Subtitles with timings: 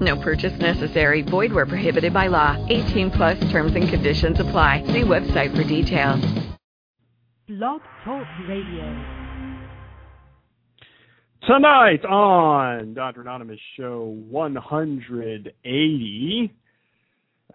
[0.00, 1.22] No purchase necessary.
[1.22, 2.56] Void where prohibited by law.
[2.68, 4.84] 18 plus terms and conditions apply.
[4.86, 6.24] See website for details.
[7.48, 9.04] Blog Talk Radio.
[11.46, 13.22] Tonight on Dr.
[13.22, 16.54] Anonymous Show 180.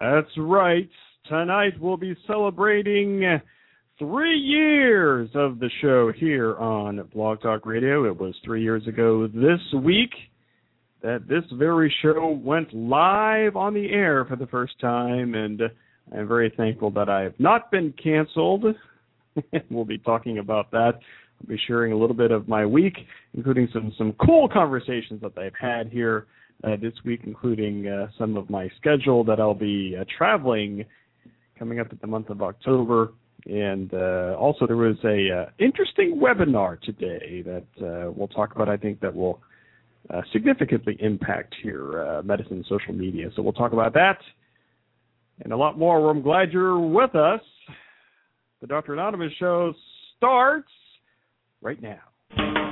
[0.00, 0.90] That's right.
[1.28, 3.40] Tonight we'll be celebrating
[3.98, 8.04] three years of the show here on Blog Talk Radio.
[8.04, 10.10] It was three years ago this week
[11.04, 15.60] that this very show went live on the air for the first time, and
[16.16, 18.64] I'm very thankful that I have not been canceled.
[19.70, 20.92] we'll be talking about that.
[20.94, 22.96] I'll be sharing a little bit of my week,
[23.34, 26.26] including some some cool conversations that I've had here
[26.64, 30.86] uh, this week, including uh, some of my schedule that I'll be uh, traveling
[31.58, 33.12] coming up at the month of October.
[33.44, 38.70] And uh, also, there was a uh, interesting webinar today that uh, we'll talk about.
[38.70, 39.42] I think that will
[40.12, 43.28] uh, significantly impact your uh, medicine and social media.
[43.34, 44.18] So we'll talk about that
[45.42, 46.10] and a lot more.
[46.10, 47.40] I'm glad you're with us.
[48.60, 48.92] The Dr.
[48.94, 49.74] Anonymous show
[50.16, 50.70] starts
[51.60, 52.63] right now.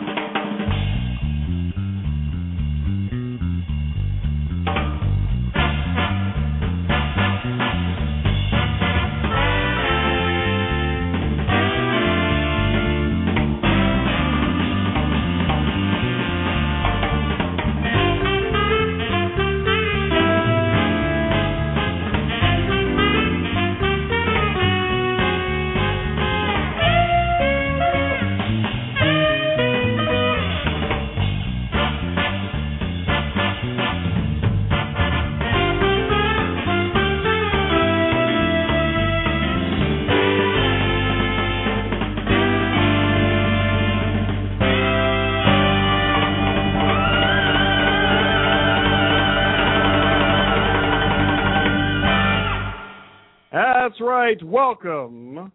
[53.82, 54.40] That's right.
[54.44, 55.50] Welcome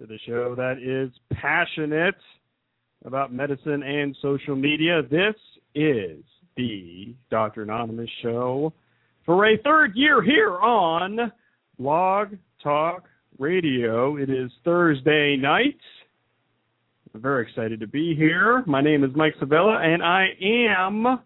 [0.00, 2.16] to the show that is passionate
[3.04, 5.02] about medicine and social media.
[5.08, 5.36] This
[5.72, 6.24] is
[6.56, 7.62] the Dr.
[7.62, 8.72] Anonymous show
[9.24, 11.30] for a third year here on
[11.78, 13.04] Blog Talk
[13.38, 14.16] Radio.
[14.16, 15.78] It is Thursday night.
[17.14, 18.64] I'm very excited to be here.
[18.66, 21.20] My name is Mike Sevilla, and I am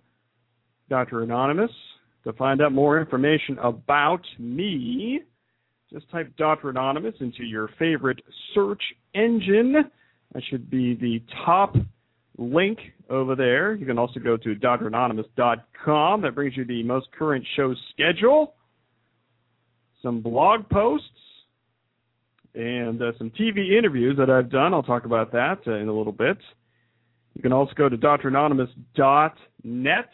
[0.90, 1.22] Dr.
[1.22, 1.70] Anonymous.
[2.24, 5.22] To find out more information about me,
[5.90, 6.70] just type Dr.
[6.70, 8.20] Anonymous into your favorite
[8.54, 8.82] search
[9.14, 9.74] engine.
[10.34, 11.76] That should be the top
[12.36, 12.78] link
[13.08, 13.74] over there.
[13.74, 16.22] You can also go to dranonymous.com.
[16.22, 18.54] That brings you the most current show schedule,
[20.02, 21.08] some blog posts,
[22.54, 24.74] and uh, some TV interviews that I've done.
[24.74, 26.38] I'll talk about that uh, in a little bit.
[27.34, 30.08] You can also go to dranonymous.net.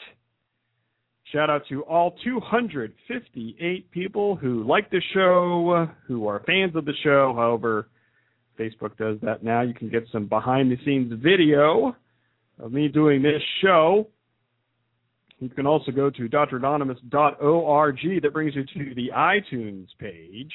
[1.35, 6.93] Shout out to all 258 people who like the show, who are fans of the
[7.03, 7.35] show.
[7.37, 7.89] However,
[8.57, 9.63] Facebook does that now.
[9.63, 11.97] You can get some behind the scenes video
[12.61, 14.07] of me doing this show.
[15.41, 17.99] You can also go to dranonymous.org.
[18.23, 20.53] That brings you to the iTunes page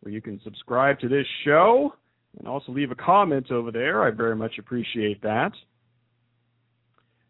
[0.00, 1.94] where you can subscribe to this show
[2.40, 4.02] and also leave a comment over there.
[4.02, 5.52] I very much appreciate that.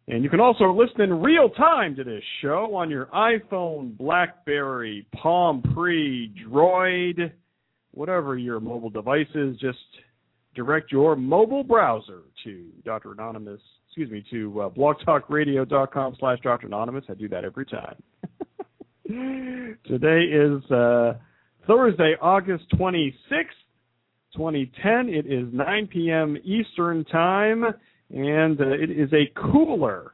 [0.09, 5.07] And you can also listen in real time to this show on your iPhone, Blackberry,
[5.15, 7.33] Palm Pre, Droid,
[7.93, 9.57] whatever your mobile device is.
[9.59, 9.79] Just
[10.57, 13.13] direct your mobile browser to Dr.
[13.13, 16.67] Anonymous, excuse me, to uh, blogtalkradio.com slash Dr.
[16.67, 17.05] Anonymous.
[17.09, 18.03] I do that every time.
[19.87, 21.15] Today is uh,
[21.67, 23.15] Thursday, August 26th,
[24.35, 25.09] 2010.
[25.11, 26.37] It is 9 p.m.
[26.45, 27.67] Eastern Time
[28.13, 30.13] and uh, it is a cooler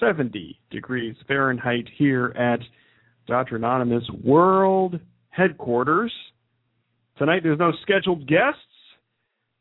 [0.00, 2.60] 70 degrees Fahrenheit here at
[3.26, 3.56] Dr.
[3.56, 5.00] Anonymous World
[5.30, 6.12] Headquarters.
[7.18, 8.60] Tonight there's no scheduled guests.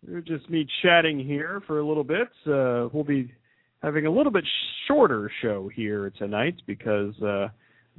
[0.06, 2.28] We're just me chatting here for a little bit.
[2.46, 3.32] Uh, we'll be
[3.82, 4.44] having a little bit
[4.88, 7.48] shorter show here tonight because uh,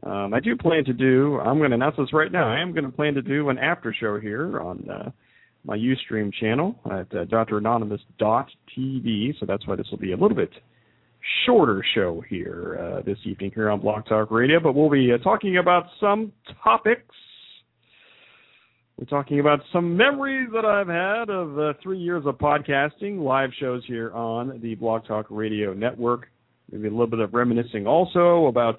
[0.08, 1.40] um, I do plan to do.
[1.40, 2.48] I'm going to announce this right now.
[2.48, 5.10] I am going to plan to do an after show here on uh,
[5.66, 9.40] my Ustream channel at uh, dranonymous.tv.
[9.40, 10.50] So that's why this will be a little bit
[11.44, 14.60] shorter show here uh, this evening here on Blog Talk Radio.
[14.60, 16.32] But we'll be uh, talking about some
[16.62, 17.14] topics
[18.96, 23.50] We're talking about some memories that I've had of uh, three years of podcasting, live
[23.60, 26.28] shows here on the Blog Talk Radio Network.
[26.70, 28.78] Maybe a little bit of reminiscing also about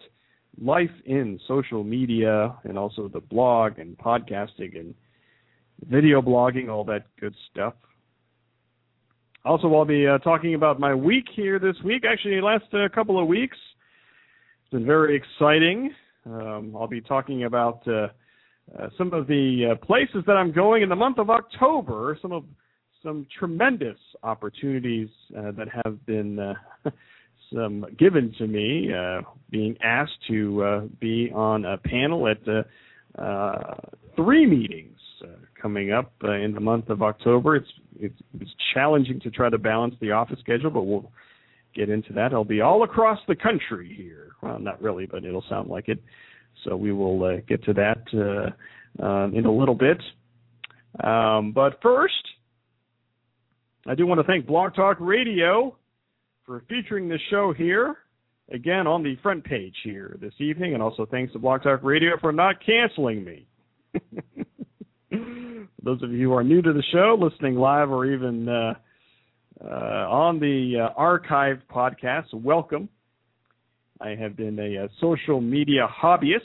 [0.60, 4.96] life in social media and also the blog and podcasting and
[5.86, 7.74] video blogging, all that good stuff.
[9.46, 12.04] Also, I'll be uh, talking about my week here this week.
[12.10, 13.58] Actually, last uh, couple of weeks,
[14.62, 15.94] it's been very exciting.
[16.26, 18.10] Um, I'll be talking about uh,
[18.78, 22.18] uh, some of the uh, places that I'm going in the month of October.
[22.22, 22.44] Some of
[23.02, 25.08] some tremendous opportunities
[25.38, 26.56] uh, that have been
[27.54, 28.92] some given to me.
[29.50, 32.44] Being asked to be on a panel at
[34.18, 34.97] three meetings
[35.62, 37.56] coming up in the month of October.
[37.56, 37.68] It's,
[38.00, 41.12] it's it's challenging to try to balance the office schedule, but we'll
[41.76, 42.34] get into that.
[42.34, 44.32] I'll be all across the country here.
[44.42, 46.00] Well, not really, but it'll sound like it.
[46.64, 50.02] So we will uh, get to that uh, uh, in a little bit.
[51.04, 52.14] Um, but first,
[53.86, 55.76] I do want to thank Blog Talk Radio
[56.46, 57.98] for featuring this show here
[58.52, 62.18] again on the front page here this evening, and also thanks to Blog Talk Radio
[62.20, 63.48] for not canceling me.
[65.84, 68.74] Those of you who are new to the show, listening live or even uh,
[69.64, 72.90] uh, on the uh, archived podcast, welcome.
[74.02, 76.40] I have been a, a, social media hobbyist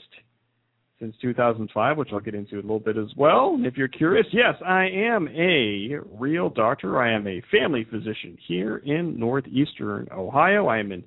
[1.00, 3.58] since 2005, which I'll get into a little bit as well.
[3.60, 7.00] If you're curious, yes, I am a real doctor.
[7.00, 10.68] I am a family physician here in northeastern Ohio.
[10.68, 11.04] I am in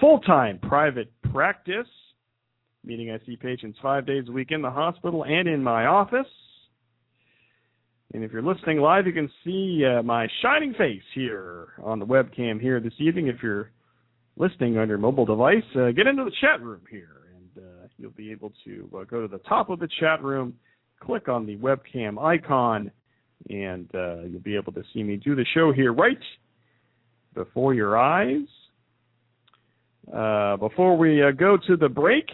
[0.00, 1.86] full time private practice,
[2.82, 6.26] meaning I see patients five days a week in the hospital and in my office.
[8.12, 12.06] And if you're listening live, you can see uh, my shining face here on the
[12.06, 13.28] webcam here this evening.
[13.28, 13.70] If you're
[14.36, 18.10] listening on your mobile device, uh, get into the chat room here, and uh, you'll
[18.12, 20.54] be able to uh, go to the top of the chat room,
[21.00, 22.90] click on the webcam icon,
[23.48, 26.18] and uh, you'll be able to see me do the show here right
[27.34, 28.46] before your eyes.
[30.12, 32.26] Uh, before we go to the break,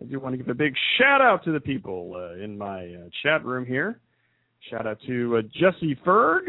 [0.00, 3.44] I do want to give a big shout out to the people in my chat
[3.44, 4.00] room here.
[4.68, 6.42] Shout out to Jesse Ferg,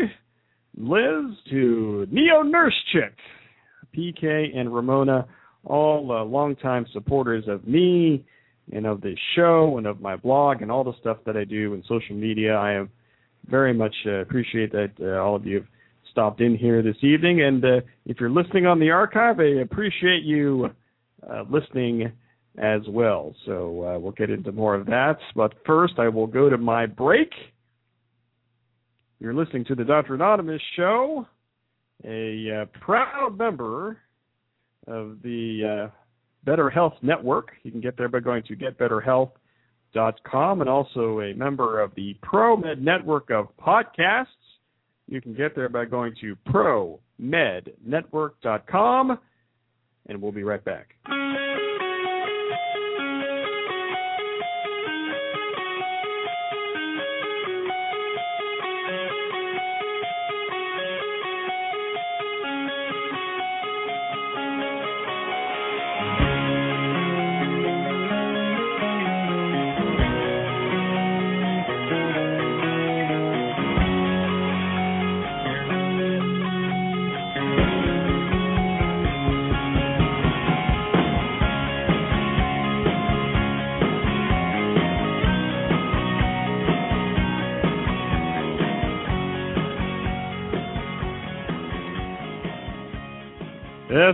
[0.77, 3.13] Liz, to Neo Nurse Chick,
[3.95, 5.27] PK and Ramona,
[5.63, 8.25] all uh, longtime supporters of me
[8.71, 11.73] and of this show and of my blog and all the stuff that I do
[11.73, 12.55] in social media.
[12.55, 12.89] I am
[13.47, 15.67] very much uh, appreciate that uh, all of you have
[16.11, 17.41] stopped in here this evening.
[17.41, 20.69] And uh, if you're listening on the archive, I appreciate you
[21.29, 22.11] uh, listening
[22.57, 23.33] as well.
[23.45, 25.17] So uh, we'll get into more of that.
[25.35, 27.29] But first, I will go to my break.
[29.21, 30.15] You're listening to the Dr.
[30.15, 31.27] Anonymous show
[32.03, 33.99] a uh, proud member
[34.87, 35.91] of the uh,
[36.43, 37.51] Better Health Network.
[37.61, 42.79] You can get there by going to getbetterhealth.com and also a member of the ProMed
[42.79, 44.25] Network of podcasts.
[45.07, 49.19] You can get there by going to promednetwork.com,
[50.07, 50.95] and we'll be right back.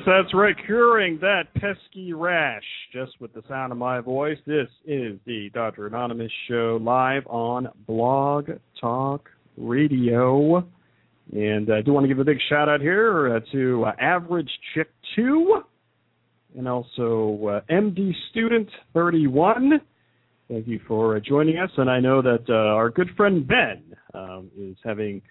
[0.07, 0.55] That's right.
[0.65, 4.37] Curing that pesky rash just with the sound of my voice.
[4.45, 5.85] This is the Dr.
[5.87, 8.49] Anonymous show live on Blog
[8.79, 10.65] Talk Radio.
[11.33, 14.49] And I do want to give a big shout out here uh, to uh, Average
[14.73, 14.87] Chick
[15.17, 15.61] 2
[16.57, 19.81] and also uh, MD Student 31.
[20.47, 21.71] Thank you for joining us.
[21.75, 23.83] And I know that our good friend Ben
[24.13, 25.21] um, is having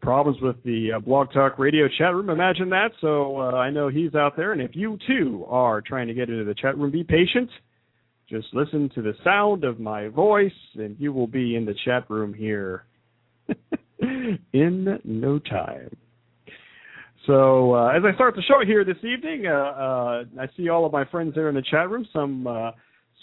[0.00, 2.30] problems with the uh, Blog Talk Radio chat room.
[2.30, 2.90] Imagine that.
[3.00, 6.28] So uh, I know he's out there, and if you too are trying to get
[6.30, 7.50] into the chat room, be patient.
[8.28, 12.08] Just listen to the sound of my voice, and you will be in the chat
[12.08, 12.84] room here
[14.52, 15.96] in no time.
[17.26, 20.86] So uh, as I start the show here this evening, uh, uh, I see all
[20.86, 22.06] of my friends there in the chat room.
[22.12, 22.70] Some uh,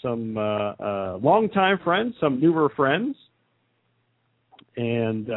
[0.00, 3.16] some longtime friends, some newer friends,
[4.76, 5.28] and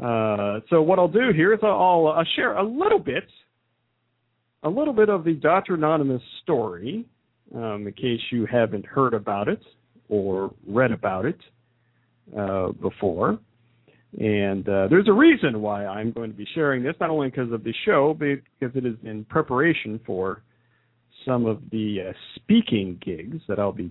[0.00, 3.24] uh, so what I'll do here is I'll, I'll, share a little bit,
[4.62, 5.74] a little bit of the Dr.
[5.74, 7.06] Anonymous story,
[7.54, 9.62] um, in case you haven't heard about it
[10.08, 11.38] or read about it.
[12.36, 13.38] uh, before.
[14.18, 17.50] And uh, there's a reason why I'm going to be sharing this, not only because
[17.52, 20.42] of the show, but because it is in preparation for
[21.24, 23.90] some of the uh, speaking gigs that I'll be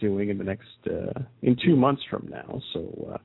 [0.00, 2.60] doing in the next uh, in two months from now.
[2.72, 3.18] So, uh,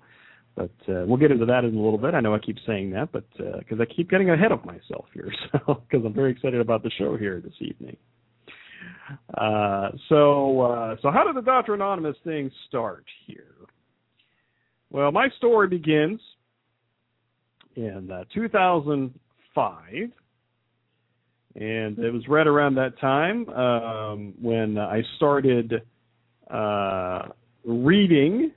[0.55, 2.13] but uh, we'll get into that in a little bit.
[2.13, 5.05] I know I keep saying that, but because uh, I keep getting ahead of myself
[5.13, 7.97] here, so because I'm very excited about the show here this evening.
[9.35, 13.55] Uh, so, uh, so how did the Doctor Anonymous thing start here?
[14.91, 16.19] Well, my story begins
[17.75, 19.93] in uh, 2005,
[21.55, 25.81] and it was right around that time um, when I started
[26.49, 27.27] uh,
[27.63, 28.51] reading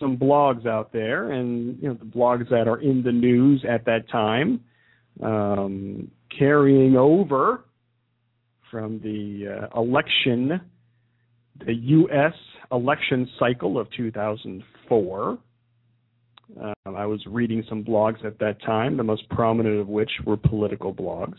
[0.00, 3.84] some blogs out there, and you know the blogs that are in the news at
[3.84, 4.60] that time,
[5.22, 7.64] um, carrying over
[8.70, 10.60] from the uh, election,
[11.64, 12.32] the U.S.
[12.72, 15.38] election cycle of 2004.
[16.60, 20.36] Um, I was reading some blogs at that time, the most prominent of which were
[20.36, 21.36] political blogs.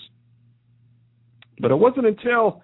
[1.59, 2.61] But it wasn't until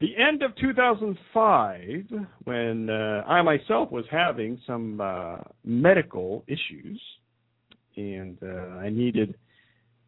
[0.00, 2.04] the end of 2005
[2.44, 7.00] when uh, I myself was having some uh, medical issues
[7.96, 9.34] and uh, I needed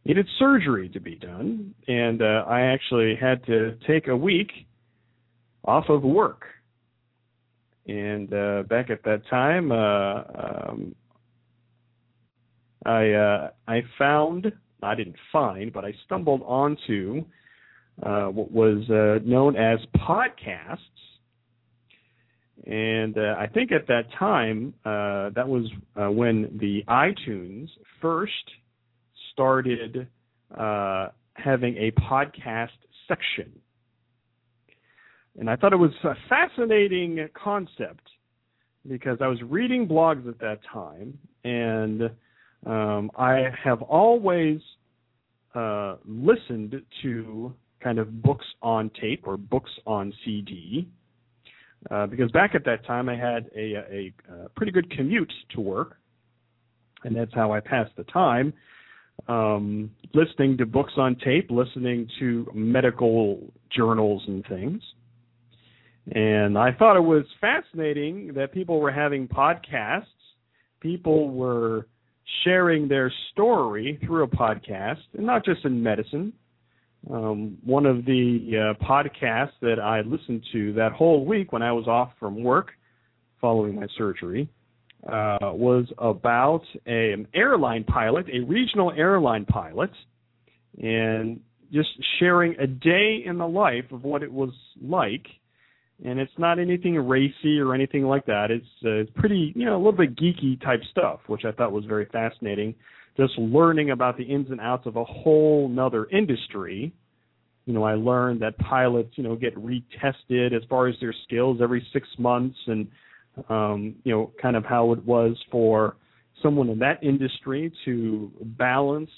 [0.05, 4.51] needed surgery to be done and uh, I actually had to take a week
[5.65, 6.45] off of work.
[7.87, 10.23] And uh, back at that time, uh,
[10.71, 10.95] um,
[12.87, 17.25] I I found I didn't find, but I stumbled onto
[18.03, 20.79] uh, what was uh, known as podcasts,
[22.67, 25.67] and uh, I think at that time uh, that was
[25.97, 27.69] uh, when the iTunes
[28.01, 28.33] first
[29.33, 30.09] started
[31.35, 32.69] having a podcast
[33.09, 33.53] section,
[35.39, 38.09] and I thought it was a fascinating concept
[38.89, 42.11] because I was reading blogs at that time and
[42.67, 44.61] um, I have always
[45.55, 50.89] uh, listened to kind of books on tape or books on CD
[51.91, 55.61] uh, because back at that time I had a, a, a, pretty good commute to
[55.61, 55.97] work,
[57.05, 58.53] and that's how I passed the time.
[59.29, 64.83] Um, listening to books on tape, listening to medical journals and things.
[66.13, 70.05] And I thought it was fascinating that people were having podcasts.
[70.81, 71.87] People were
[72.45, 76.33] sharing their story through a podcast, and not just in medicine.
[77.09, 81.73] Um, one of the uh, podcasts that I listened to that whole week when I
[81.73, 82.73] was off from work
[83.41, 84.51] following my surgery
[85.07, 89.91] uh, was about a, an airline pilot, a regional airline pilot,
[90.83, 91.41] and
[91.73, 91.89] just
[92.19, 94.51] sharing a day in the life of what it was
[94.83, 95.27] like
[96.05, 98.51] and it's not anything racy or anything like that.
[98.51, 101.73] It's uh, it's pretty, you know, a little bit geeky type stuff, which I thought
[101.73, 102.75] was very fascinating.
[103.17, 106.93] Just learning about the ins and outs of a whole nother industry.
[107.67, 111.59] You know, I learned that pilots, you know, get retested as far as their skills
[111.63, 112.89] every six months, and
[113.49, 115.97] um, you know, kind of how it was for
[116.43, 119.11] someone in that industry to balance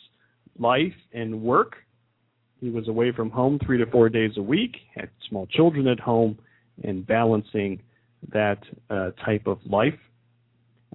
[0.58, 1.76] life and work.
[2.60, 5.98] He was away from home three to four days a week, had small children at
[5.98, 6.38] home
[6.84, 7.80] and balancing
[8.32, 8.58] that
[8.90, 9.98] uh, type of life.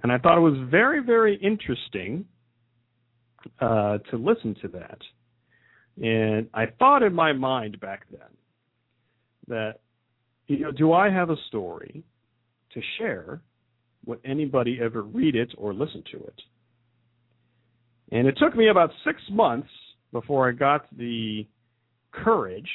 [0.02, 2.24] And I thought it was very, very interesting
[3.60, 4.98] uh, to listen to that.
[6.02, 8.20] And I thought in my mind back then
[9.48, 9.80] that,
[10.46, 12.04] you know, do I have a story
[12.72, 13.40] to share?
[14.06, 16.40] Would anybody ever read it or listen to it?
[18.10, 19.68] And it took me about six months
[20.12, 21.46] before I got the
[22.12, 22.68] courage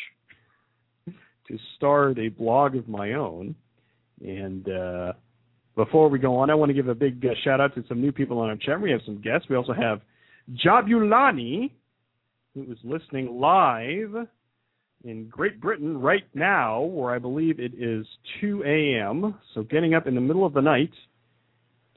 [1.07, 3.55] to start a blog of my own.
[4.21, 5.13] And uh,
[5.75, 7.99] before we go on, I want to give a big uh, shout out to some
[7.99, 8.79] new people on our chat.
[8.79, 9.49] We have some guests.
[9.49, 10.01] We also have
[10.51, 11.71] Jabulani,
[12.53, 14.27] who is listening live
[15.03, 18.05] in Great Britain right now, where I believe it is
[18.41, 19.35] 2 a.m.
[19.53, 20.91] So getting up in the middle of the night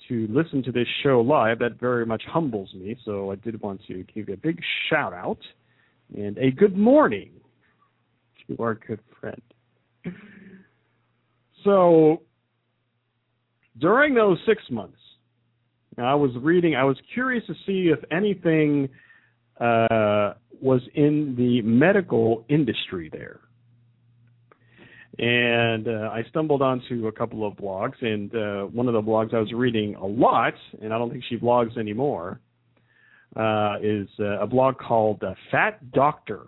[0.08, 2.96] to listen to this show live, that very much humbles me.
[3.04, 5.38] So I did want to give a big shout out
[6.16, 7.30] and a good morning
[8.46, 9.42] to our good friend.
[11.64, 12.22] So
[13.78, 14.98] during those six months,
[15.98, 18.88] I was reading, I was curious to see if anything
[19.58, 23.40] uh, was in the medical industry there.
[25.18, 29.32] And uh, I stumbled onto a couple of blogs, and uh, one of the blogs
[29.32, 32.40] I was reading a lot, and I don't think she blogs anymore,
[33.34, 36.46] uh, is uh, a blog called uh, Fat Doctor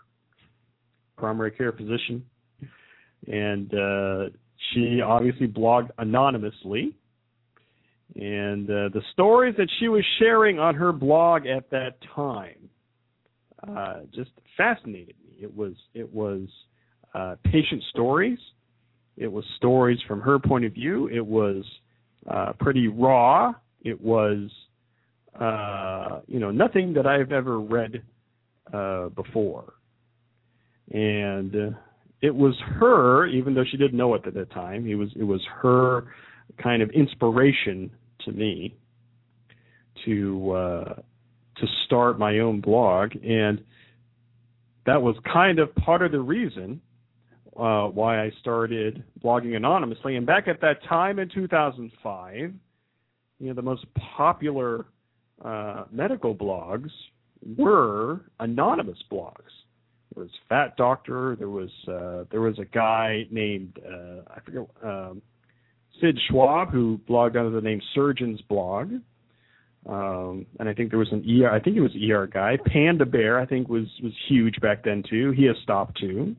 [1.17, 2.25] primary care physician,
[3.27, 3.71] and
[4.73, 6.95] she obviously blogged anonymously.
[8.19, 12.69] And uh, the stories that she was sharing on her blog at that time
[13.69, 15.37] uh, just fascinated me.
[15.41, 16.49] It was it was
[17.15, 18.39] uh, patient stories.
[19.17, 21.09] It was stories from her point of view.
[21.09, 21.65] It was
[22.29, 23.53] uh, pretty raw.
[23.83, 24.51] It was
[25.39, 28.03] uh, you know nothing that I've ever read
[28.73, 29.75] uh, before,
[30.91, 31.77] and
[32.21, 34.89] it was her, even though she didn't know it at the time.
[34.89, 36.07] It was it was her
[36.61, 37.93] kind of inspiration
[38.25, 38.77] to me
[40.05, 40.95] to uh,
[41.57, 43.63] to start my own blog, and
[44.87, 46.81] that was kind of part of the reason
[47.59, 50.17] uh, why I started blogging anonymously.
[50.17, 52.53] And back at that time in 2005,
[53.41, 53.85] you know, the most
[54.17, 54.87] popular
[55.45, 56.91] uh, medical blogs
[57.57, 59.51] were anonymous blogs.
[60.15, 61.37] There was Fat Doctor.
[61.39, 65.23] There was uh, there was a guy named uh, I forget um,
[66.01, 68.93] Sid Schwab who blogged under the name Surgeon's Blog.
[69.87, 71.51] Um, and I think there was an ER.
[71.51, 72.59] I think it was ER guy.
[72.67, 75.33] Panda Bear, I think was was huge back then too.
[75.33, 76.37] He has stopped too.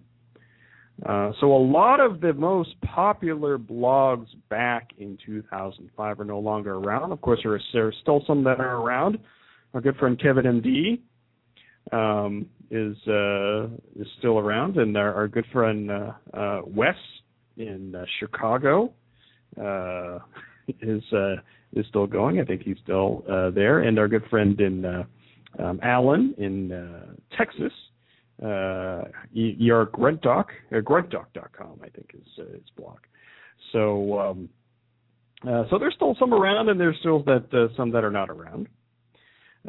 [1.06, 6.76] Uh, so a lot of the most popular blogs back in 2005 are no longer
[6.76, 7.14] around.
[7.14, 9.18] Of course, there are, there are still some that are around.
[9.74, 11.00] Our good friend Kevin MD
[11.96, 13.66] um, is uh,
[14.00, 16.96] is still around, and our, our good friend uh, uh, Wes
[17.58, 18.94] in uh, Chicago
[19.62, 20.20] uh,
[20.82, 21.36] is uh,
[21.74, 22.40] is still going.
[22.40, 25.04] I think he's still uh, there, and our good friend in uh,
[25.60, 27.74] um, Alan in uh, Texas,
[28.44, 32.98] uh, ER Gruntdoc, uh, gruntdoc.com, I think is uh, his blog.
[33.72, 34.50] So um,
[35.48, 38.30] uh, so there's still some around, and there's still that uh, some that are not
[38.30, 38.68] around.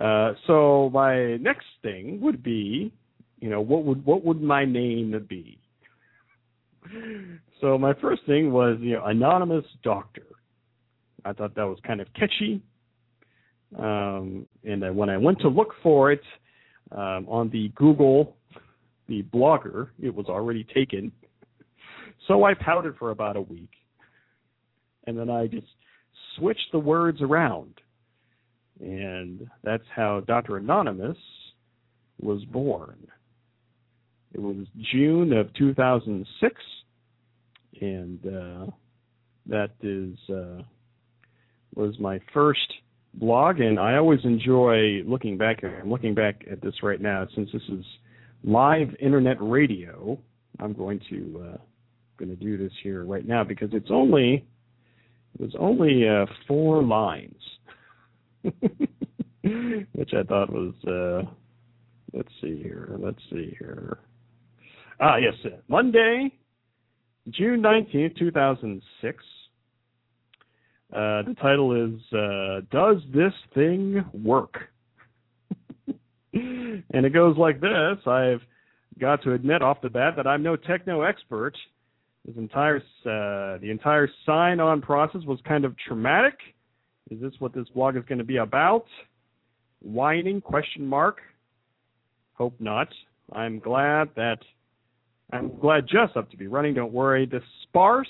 [0.00, 2.92] Uh, so my next thing would be,
[3.40, 5.58] you know, what would what would my name be?
[7.60, 10.22] So my first thing was, you know, anonymous doctor.
[11.24, 12.62] I thought that was kind of catchy.
[13.78, 16.22] Um, and when I went to look for it
[16.92, 18.36] um, on the Google,
[19.08, 21.12] the blogger, it was already taken.
[22.26, 23.70] So I pouted for about a week.
[25.06, 25.66] And then I just
[26.36, 27.74] switched the words around.
[28.80, 30.56] And that's how Dr.
[30.56, 31.18] Anonymous
[32.20, 33.06] was born.
[34.32, 36.54] It was June of 2006.
[37.80, 38.66] And uh,
[39.46, 40.16] that is.
[40.28, 40.62] Uh,
[41.74, 42.72] was my first
[43.14, 45.62] blog, and I always enjoy looking back.
[45.62, 47.84] I'm looking back at this right now since this is
[48.44, 50.18] live internet radio.
[50.58, 51.56] I'm going to uh,
[52.18, 54.46] going to do this here right now because it's only
[55.34, 57.40] it was only uh, four lines,
[58.42, 60.74] which I thought was.
[60.86, 61.30] Uh,
[62.12, 62.96] let's see here.
[62.98, 63.98] Let's see here.
[65.02, 65.32] Ah, yes,
[65.66, 66.30] Monday,
[67.30, 69.24] June nineteenth, two thousand six.
[70.92, 74.58] Uh, the title is uh, Does This Thing Work?
[76.34, 78.42] and it goes like this I've
[78.98, 81.56] got to admit off the bat that I'm no techno expert.
[82.26, 86.34] This entire uh, the entire sign-on process was kind of traumatic.
[87.10, 88.84] Is this what this blog is going to be about?
[89.80, 90.42] Whining?
[90.42, 91.20] Question mark.
[92.34, 92.88] Hope not.
[93.32, 94.40] I'm glad that
[95.32, 96.74] I'm glad Jess up to be running.
[96.74, 97.26] Don't worry.
[97.26, 98.08] The sparse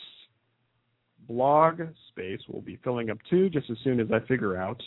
[1.29, 4.83] blog space will be filling up too, just as soon as I figure out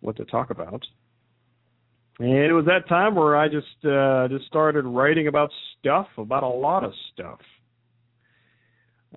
[0.00, 0.84] what to talk about.
[2.18, 6.42] And it was that time where I just uh, just started writing about stuff, about
[6.42, 7.40] a lot of stuff,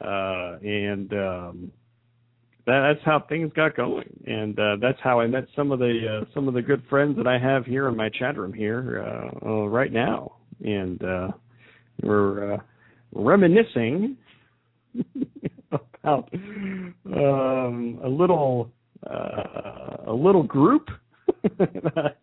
[0.02, 1.72] uh, and um,
[2.66, 4.10] that, that's how things got going.
[4.28, 7.16] And uh, that's how I met some of the uh, some of the good friends
[7.16, 11.32] that I have here in my chat room here uh, right now, and uh,
[12.04, 12.58] we're uh,
[13.14, 14.18] reminiscing
[15.72, 18.72] about um, a little
[19.10, 20.90] uh, a little group
[21.58, 22.16] that,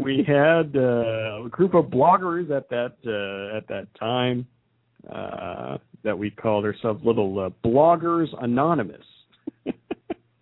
[0.00, 4.46] we had uh, a group of bloggers at that uh, at that time
[5.12, 9.04] uh, that we called ourselves Little uh, Bloggers Anonymous.
[9.66, 9.72] oh,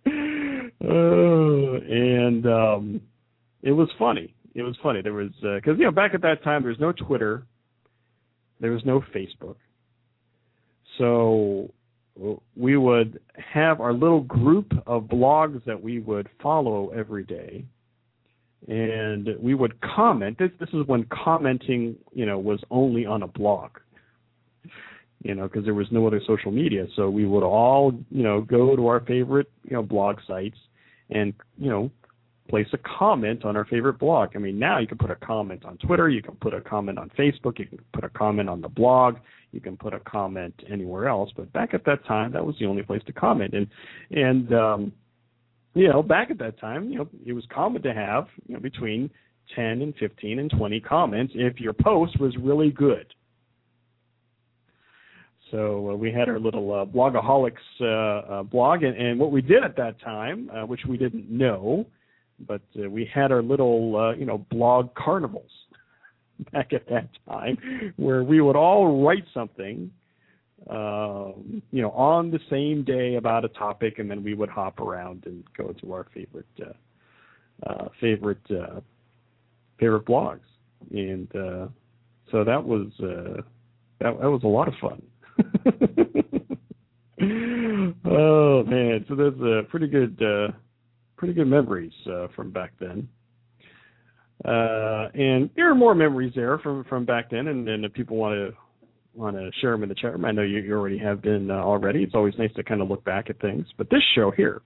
[1.89, 3.01] and um,
[3.61, 4.33] it was funny.
[4.55, 5.01] It was funny.
[5.01, 7.45] There was because uh, you know back at that time there was no Twitter,
[8.59, 9.55] there was no Facebook,
[10.97, 11.71] so
[12.55, 13.19] we would
[13.53, 17.65] have our little group of blogs that we would follow every day.
[18.67, 20.37] And we would comment.
[20.37, 23.71] This this is when commenting you know was only on a blog
[25.23, 26.85] you know because there was no other social media.
[26.95, 30.57] So we would all you know go to our favorite you know blog sites
[31.09, 31.91] and you know
[32.49, 34.31] place a comment on our favorite blog.
[34.35, 36.97] I mean, now you can put a comment on Twitter, you can put a comment
[36.97, 39.17] on Facebook, you can put a comment on the blog,
[39.51, 41.31] you can put a comment anywhere else.
[41.35, 43.53] But back at that time, that was the only place to comment.
[43.53, 43.67] And
[44.11, 44.91] and um,
[45.75, 48.59] you know, back at that time, you know, it was common to have you know
[48.59, 49.09] between
[49.55, 53.13] 10 and 15 and 20 comments if your post was really good.
[55.51, 59.41] So uh, we had our little uh, blogaholics uh, uh, blog, and, and what we
[59.41, 61.85] did at that time, uh, which we didn't know,
[62.47, 65.51] but uh, we had our little uh, you know blog carnivals
[66.51, 69.91] back at that time, where we would all write something,
[70.69, 74.79] um, you know, on the same day about a topic, and then we would hop
[74.79, 78.79] around and go to our favorite uh, uh, favorite uh,
[79.79, 80.39] favorite blogs,
[80.91, 81.67] and uh,
[82.31, 83.41] so that was uh,
[83.99, 85.01] that, that was a lot of fun.
[88.05, 90.51] oh man, so there's a pretty good, uh,
[91.19, 93.07] pretty good memories uh, from back then.
[94.45, 98.15] Uh, and there are more memories there from from back then, and, and if people
[98.15, 98.57] want to
[99.13, 101.51] want to share them in the chat room, I know you, you already have been
[101.51, 102.03] uh, already.
[102.03, 103.67] It's always nice to kind of look back at things.
[103.77, 104.61] But this show here,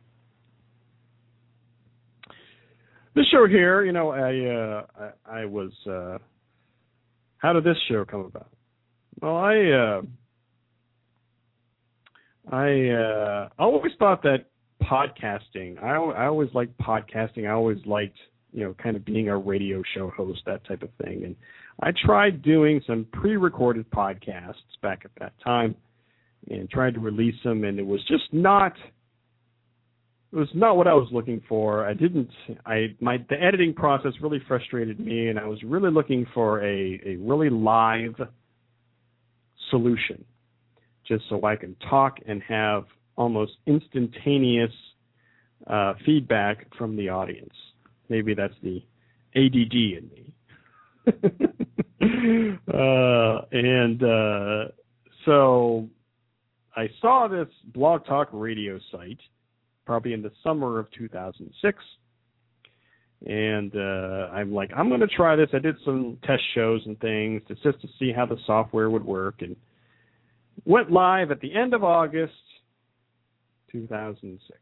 [3.15, 5.71] this show here, you know, I uh, I, I was.
[5.89, 6.19] Uh,
[7.37, 8.49] how did this show come about?
[9.21, 9.57] Well, I.
[9.71, 10.01] Uh,
[12.51, 14.45] I uh, I always thought that
[14.89, 15.82] podcasting.
[15.84, 17.48] I I always liked podcasting.
[17.48, 18.17] I always liked
[18.52, 21.24] you know kind of being a radio show host, that type of thing.
[21.26, 21.36] And
[21.82, 25.76] I tried doing some pre-recorded podcasts back at that time,
[26.50, 28.74] and tried to release them, and it was just not.
[30.32, 31.88] It was not what I was looking for.
[31.88, 32.30] I didn't.
[32.65, 37.00] I my the editing process really frustrated me, and I was really looking for a
[37.06, 38.15] a really live
[39.69, 40.24] solution
[41.08, 44.71] just so I can talk and have almost instantaneous
[45.67, 47.54] uh, feedback from the audience.
[48.10, 48.84] Maybe that's the
[49.36, 50.34] ADD in me.
[52.73, 54.71] uh, and uh,
[55.26, 55.88] so
[56.76, 59.19] I saw this blog talk radio site
[59.86, 61.78] probably in the summer of 2006.
[63.26, 65.47] And uh, I'm like, I'm going to try this.
[65.54, 69.36] I did some test shows and things just to see how the software would work.
[69.41, 69.56] And
[70.65, 72.34] went live at the end of August
[73.73, 74.59] 2006.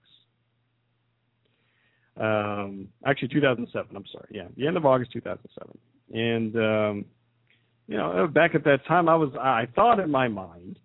[2.20, 3.96] Um, actually, 2007.
[3.96, 4.28] I'm sorry.
[4.32, 5.78] Yeah, the end of August 2007.
[6.14, 7.06] And um,
[7.88, 10.80] you know, back at that time, I was I thought in my mind,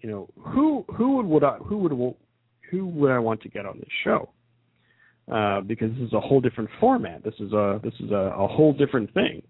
[0.00, 2.14] you know, who who would would I who would
[2.70, 4.30] who would I want to get on this show?
[5.30, 7.22] Uh, because this is a whole different format.
[7.22, 9.42] This is a this is a, a whole different thing.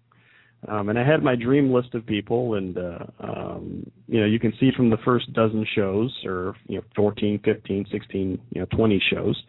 [0.67, 4.41] Um, and I had my dream list of people, and uh, um, you know, you
[4.41, 8.67] can see from the first dozen shows, or you know, 14, 15, 16, you know,
[8.77, 9.41] 20 shows,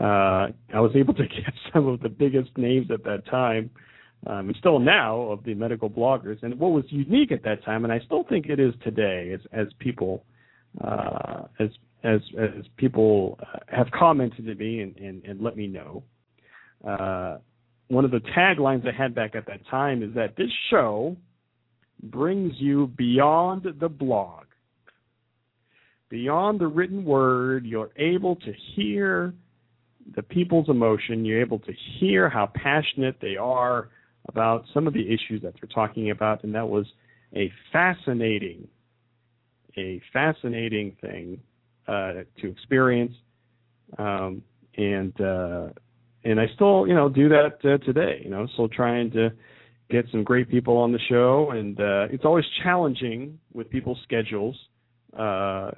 [0.00, 3.70] uh, I was able to get some of the biggest names at that time,
[4.28, 6.40] um, and still now of the medical bloggers.
[6.42, 9.40] And what was unique at that time, and I still think it is today, as
[9.52, 10.24] as people,
[10.80, 11.70] uh, as
[12.04, 16.04] as as people have commented to me and, and, and let me know.
[16.86, 17.38] Uh,
[17.88, 21.16] one of the taglines I had back at that time is that this show
[22.02, 24.44] brings you beyond the blog,
[26.08, 27.64] beyond the written word.
[27.64, 29.34] You're able to hear
[30.14, 31.24] the people's emotion.
[31.24, 33.88] You're able to hear how passionate they are
[34.28, 36.86] about some of the issues that they're talking about, and that was
[37.34, 38.68] a fascinating,
[39.76, 41.40] a fascinating thing
[41.86, 43.14] uh, to experience.
[43.98, 44.42] Um,
[44.76, 45.68] and uh,
[46.24, 48.20] and I still, you know, do that uh, today.
[48.24, 49.30] You know, still trying to
[49.90, 54.56] get some great people on the show, and uh, it's always challenging with people's schedules
[55.18, 55.70] uh,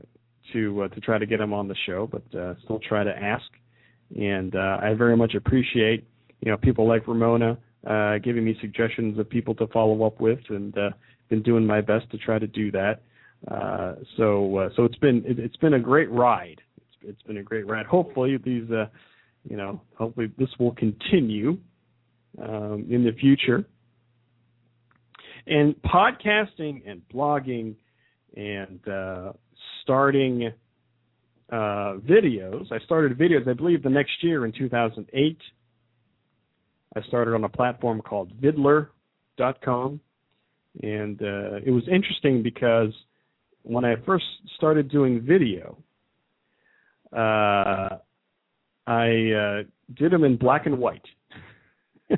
[0.52, 3.10] to uh, to try to get them on the show, but uh, still try to
[3.10, 3.46] ask.
[4.18, 6.04] And uh, I very much appreciate,
[6.40, 10.40] you know, people like Ramona uh, giving me suggestions of people to follow up with,
[10.48, 10.90] and uh,
[11.28, 13.02] been doing my best to try to do that.
[13.48, 16.60] Uh, so uh, so it's been it, it's been a great ride.
[16.76, 17.86] It's, it's been a great ride.
[17.86, 18.86] Hopefully these uh,
[19.48, 21.58] you know, hopefully this will continue
[22.40, 23.64] um, in the future.
[25.46, 27.74] And podcasting and blogging
[28.36, 29.32] and uh,
[29.82, 30.52] starting
[31.50, 32.70] uh, videos.
[32.70, 35.38] I started videos, I believe, the next year in 2008.
[36.96, 40.00] I started on a platform called Viddler.com.
[40.82, 42.92] And uh, it was interesting because
[43.62, 44.24] when I first
[44.56, 45.76] started doing video,
[47.12, 47.98] uh,
[48.90, 49.62] I uh,
[49.94, 51.06] did them in black and white
[52.10, 52.16] uh,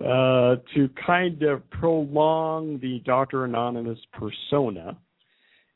[0.00, 3.44] to kind of prolong the Dr.
[3.44, 4.96] Anonymous persona.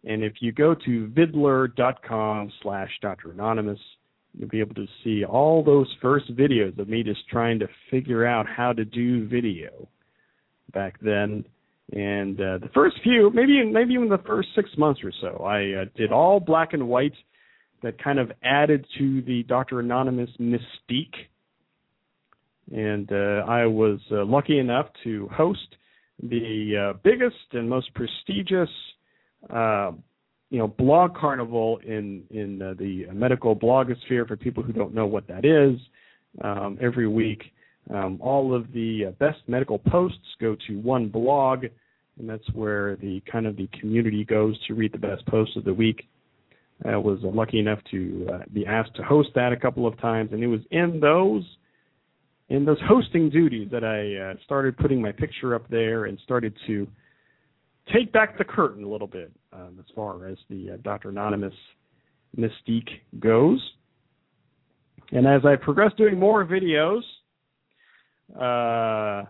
[0.04, 3.30] And if you go to viddler.com slash Dr.
[3.32, 3.78] Anonymous,
[4.38, 8.26] You'll be able to see all those first videos of me just trying to figure
[8.26, 9.88] out how to do video
[10.74, 11.44] back then.
[11.92, 15.82] And uh, the first few, maybe maybe even the first six months or so, I
[15.82, 17.14] uh, did all black and white.
[17.86, 19.78] That kind of added to the Dr.
[19.78, 21.14] Anonymous mystique.
[22.74, 25.76] And uh, I was uh, lucky enough to host
[26.20, 28.68] the uh, biggest and most prestigious
[29.50, 29.92] uh,
[30.50, 35.06] you know blog carnival in in uh, the medical blogosphere for people who don't know
[35.06, 35.78] what that is
[36.42, 37.52] um, every week
[37.94, 41.66] um, all of the uh, best medical posts go to one blog
[42.18, 45.62] and that's where the kind of the community goes to read the best posts of
[45.62, 46.08] the week
[46.84, 50.30] I was lucky enough to uh, be asked to host that a couple of times
[50.32, 51.42] and it was in those
[52.48, 56.54] in those hosting duties that I uh, started putting my picture up there and started
[56.66, 56.86] to
[57.92, 61.08] take back the curtain a little bit um, as far as the uh, Dr.
[61.08, 61.54] Anonymous
[62.38, 63.60] mystique goes.
[65.12, 67.02] And as I progress doing more videos,
[68.34, 69.26] uh,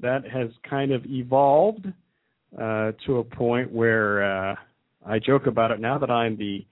[0.00, 1.86] that has kind of evolved
[2.56, 4.54] uh, to a point where uh,
[5.08, 6.66] I joke about it now that I'm the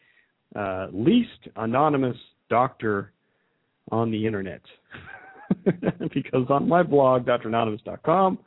[0.54, 2.16] uh, least anonymous
[2.50, 3.12] doctor
[3.90, 4.60] on the internet.
[6.14, 8.38] because on my blog, dranonymous.com,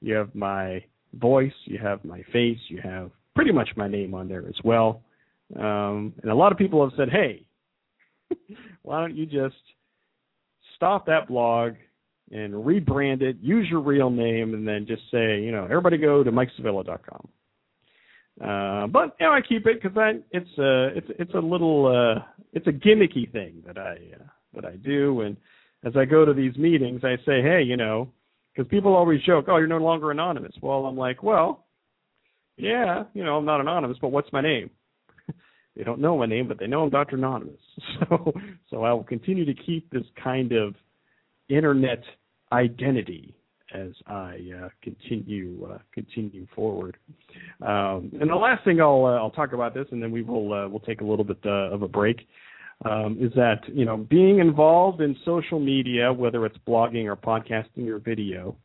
[0.00, 4.28] you have my voice, you have my face, you have pretty much my name on
[4.28, 5.02] there as well.
[5.58, 7.44] Um, and a lot of people have said, hey,
[8.82, 9.56] why don't you just
[10.76, 11.74] stop that blog
[12.30, 16.24] and rebrand it, use your real name, and then just say, you know, everybody go
[16.24, 17.28] to mikesevilla.com.
[18.40, 21.86] Uh, but you know, I keep it because I it's a it's it's a little
[21.86, 25.36] uh, it's a gimmicky thing that I uh, that I do, and
[25.84, 28.10] as I go to these meetings, I say, hey, you know,
[28.52, 31.64] because people always joke, "Oh, you're no longer anonymous." Well, I'm like, well,
[32.56, 34.70] yeah, you know, I'm not anonymous, but what's my name?
[35.76, 37.16] they don't know my name, but they know I'm Dr.
[37.16, 37.60] Anonymous.
[38.08, 38.32] So,
[38.70, 40.74] so I will continue to keep this kind of
[41.48, 42.02] internet
[42.52, 43.34] identity
[43.74, 46.96] as I uh, continue uh, continue forward.
[47.60, 50.52] Um, and the last thing I'll uh, I'll talk about this, and then we will
[50.52, 52.26] uh, we'll take a little bit uh, of a break
[52.84, 57.88] um, is that you know being involved in social media, whether it's blogging or podcasting
[57.88, 58.56] or video,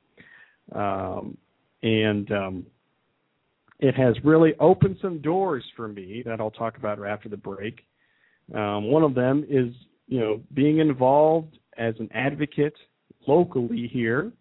[0.76, 1.38] um,
[1.84, 2.66] and um,
[3.80, 7.86] it has really opened some doors for me that I'll talk about after the break.
[8.54, 9.74] Um, one of them is
[10.08, 12.76] you know being involved as an advocate
[13.28, 14.32] locally here.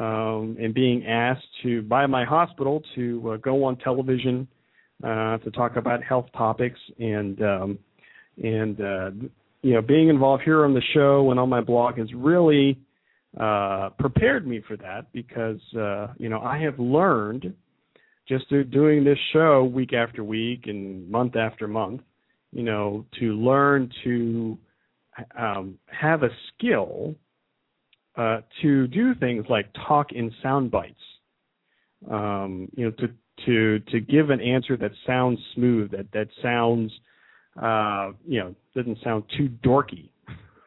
[0.00, 4.48] Um, and being asked to by my hospital to uh, go on television
[5.04, 7.78] uh, to talk about health topics and um,
[8.42, 9.10] and uh,
[9.60, 12.78] you know being involved here on the show and on my blog has really
[13.38, 17.52] uh, prepared me for that because uh, you know I have learned
[18.26, 22.00] just through doing this show week after week and month after month,
[22.52, 24.56] you know, to learn to
[25.38, 27.14] um, have a skill
[28.16, 30.94] uh, to do things like talk in sound bites.
[32.10, 33.08] Um, you know, to
[33.46, 36.92] to to give an answer that sounds smooth, that that sounds
[37.60, 40.10] uh, you know, doesn't sound too dorky.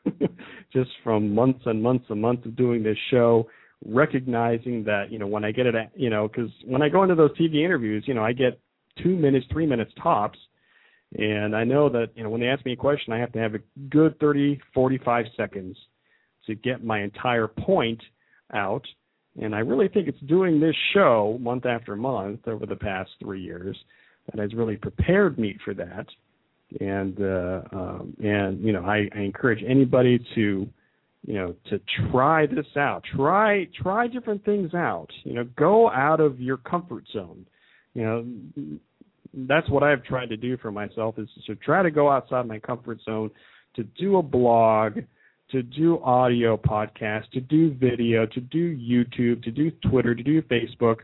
[0.74, 3.48] Just from months and months and months of doing this show,
[3.86, 7.16] recognizing that, you know, when I get it, you know, because when I go into
[7.16, 8.60] those TV interviews, you know, I get
[9.02, 10.38] two minutes, three minutes tops.
[11.16, 13.40] And I know that, you know, when they ask me a question, I have to
[13.40, 15.78] have a good 30, 45 seconds
[16.48, 18.02] to get my entire point
[18.54, 18.86] out.
[19.42, 23.42] And I really think it's doing this show month after month over the past three
[23.42, 23.78] years
[24.32, 26.06] that has really prepared me for that.
[26.80, 30.68] And uh, um, and you know I, I encourage anybody to
[31.26, 31.80] you know to
[32.10, 33.04] try this out.
[33.16, 35.10] Try try different things out.
[35.24, 37.46] You know go out of your comfort zone.
[37.94, 38.26] You know
[39.34, 42.60] that's what I've tried to do for myself is to try to go outside my
[42.60, 43.32] comfort zone
[43.76, 45.00] to do a blog
[45.54, 50.42] to do audio podcast to do video to do YouTube to do Twitter to do
[50.42, 50.98] Facebook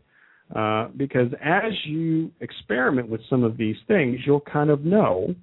[0.55, 5.33] uh, because as you experiment with some of these things you'll kind of know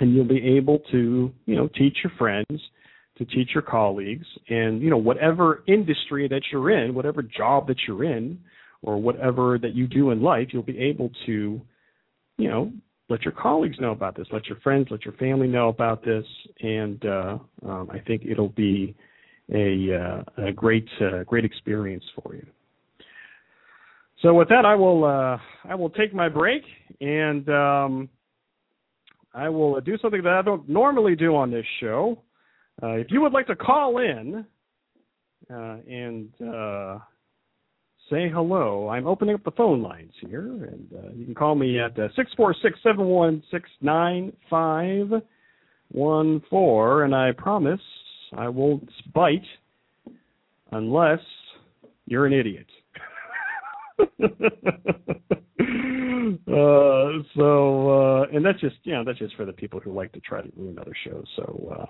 [0.00, 2.60] and you'll be able to you know teach your friends
[3.16, 7.76] to teach your colleagues and you know whatever industry that you're in whatever job that
[7.86, 8.38] you're in
[8.82, 11.60] or whatever that you do in life you'll be able to
[12.38, 12.72] you know
[13.10, 14.26] let your colleagues know about this.
[14.32, 16.24] Let your friends let your family know about this.
[16.60, 18.94] And uh, um, i think it'll be
[19.52, 22.46] a, uh, a great uh, great experience for you.
[24.22, 26.62] So with that i will uh, i will take my break.
[27.00, 28.08] And um,
[29.34, 32.22] I will do something that I don't normally do on this show.
[32.82, 34.44] Uh, if you would like to call in
[35.52, 36.98] uh, and uh,
[38.10, 41.78] say hello, I'm opening up the phone lines here, and uh, you can call me
[41.78, 45.10] at uh, six four six seven one six nine five
[45.92, 47.80] one four, and I promise
[48.36, 49.46] I won't bite
[50.72, 51.20] unless
[52.06, 52.66] you're an idiot.
[54.00, 54.04] uh,
[57.36, 60.20] so, uh, and that's just you know that's just for the people who like to
[60.20, 61.26] try to ruin other shows.
[61.36, 61.86] So, uh,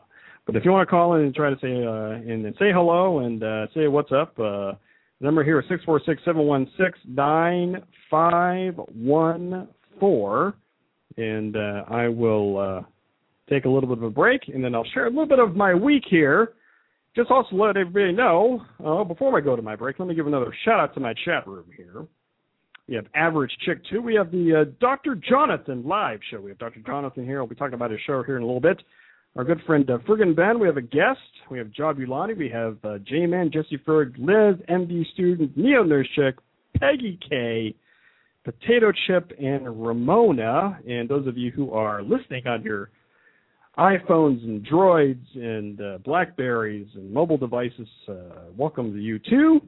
[0.47, 2.73] but if you want to call in and try to say uh, and, and say
[2.73, 4.73] hello and uh, say what's up, uh,
[5.21, 10.55] the number here is six four six seven one six nine five one four,
[11.17, 12.83] and uh, I will uh,
[13.51, 15.57] take a little bit of a break, and then I'll share a little bit of
[15.57, 16.55] my week here.
[17.15, 20.29] Just also let everybody know, uh, before I go to my break, let me give
[20.29, 22.07] another shout out to my chat room here.
[22.89, 24.01] We have Average Chick 2.
[24.01, 25.17] We have the uh, Dr.
[25.17, 26.41] Jonathan live show.
[26.41, 26.81] We have Dr.
[26.87, 27.39] Jonathan here.
[27.39, 28.83] We'll be talking about his show here in a little bit.
[29.37, 30.59] Our good friend uh, Friggin Ben.
[30.59, 31.21] We have a guest.
[31.51, 32.37] We have Job Ulani.
[32.37, 36.35] We have uh, J-Man, Jesse Ferg, Liz, MD student, Neo Nurse Chick,
[36.77, 37.75] Peggy K,
[38.45, 40.81] Potato Chip, and Ramona.
[40.89, 42.91] And those of you who are listening on your
[43.79, 48.15] iPhones and Droids and uh, Blackberries and mobile devices, uh,
[48.57, 49.61] welcome to you too.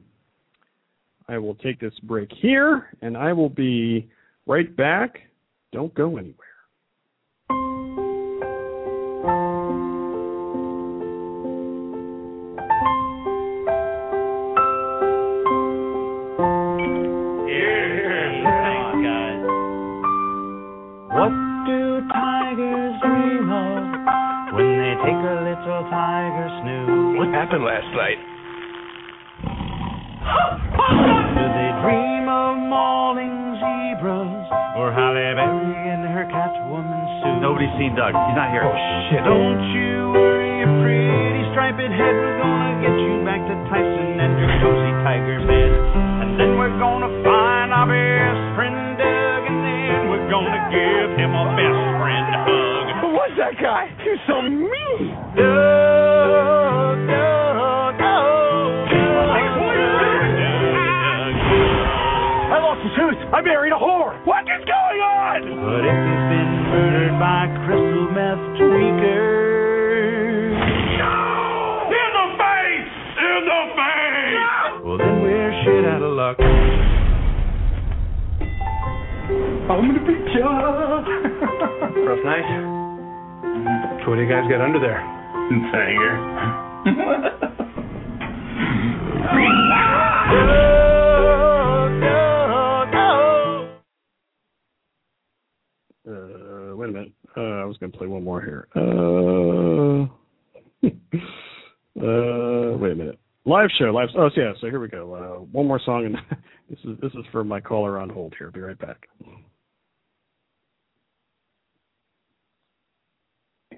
[1.29, 4.09] I will take this break here, and I will be
[4.45, 5.19] right back.
[5.71, 6.52] Don't go anywhere.
[27.17, 28.19] What happened last night?
[30.23, 37.39] Do they dream of mauling zebras or Halle Berry in her Catwoman suit?
[37.39, 38.11] Nobody's seen Doug.
[38.11, 38.67] He's not here.
[38.67, 38.75] Oh
[39.09, 39.23] shit!
[39.23, 42.15] Don't you worry, you pretty striped head.
[42.19, 45.71] We're gonna get you back to Tyson and your cozy tiger bed,
[46.23, 51.31] and then we're gonna find our best friend Doug, and then we're gonna give him
[51.31, 52.85] a best friend hug.
[53.03, 53.91] Who was that guy?
[54.03, 55.15] He was so mean.
[55.35, 56.02] Doug,
[63.43, 64.15] married a whore.
[64.25, 65.41] What is going on?
[65.43, 70.55] But if he's been murdered by crystal meth tweakers,
[70.97, 71.91] No!
[71.91, 72.91] In the face!
[73.19, 74.39] In the face!
[74.39, 74.87] No!
[74.87, 76.39] well then we're shit out of luck.
[79.63, 80.49] I'm gonna beat ya.
[82.03, 82.43] Rough night.
[84.03, 84.99] So what do you guys got under there?
[84.99, 85.03] Uh,
[103.63, 104.09] Live show, live.
[104.17, 104.51] Oh, so yeah.
[104.59, 105.15] So here we go.
[105.15, 106.17] Uh, one more song, and
[106.69, 108.33] this is this is for my caller on hold.
[108.37, 109.07] Here, be right back.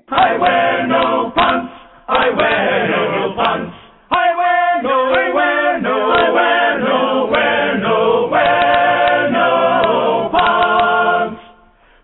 [0.09, 1.71] I wear no pants.
[2.07, 3.75] I wear no pants.
[4.09, 11.41] I wear no, I wear no, I wear no, wear no, wear no pants.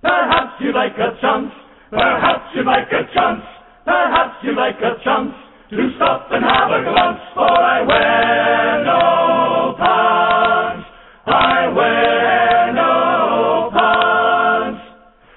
[0.04, 1.52] Perhaps you like a chance.
[1.90, 3.42] Perhaps you like a chance.
[3.86, 5.34] Perhaps you like a chance
[5.72, 7.20] to stop and have a glance.
[7.34, 10.86] For I wear no pants.
[11.26, 14.82] I wear no pants.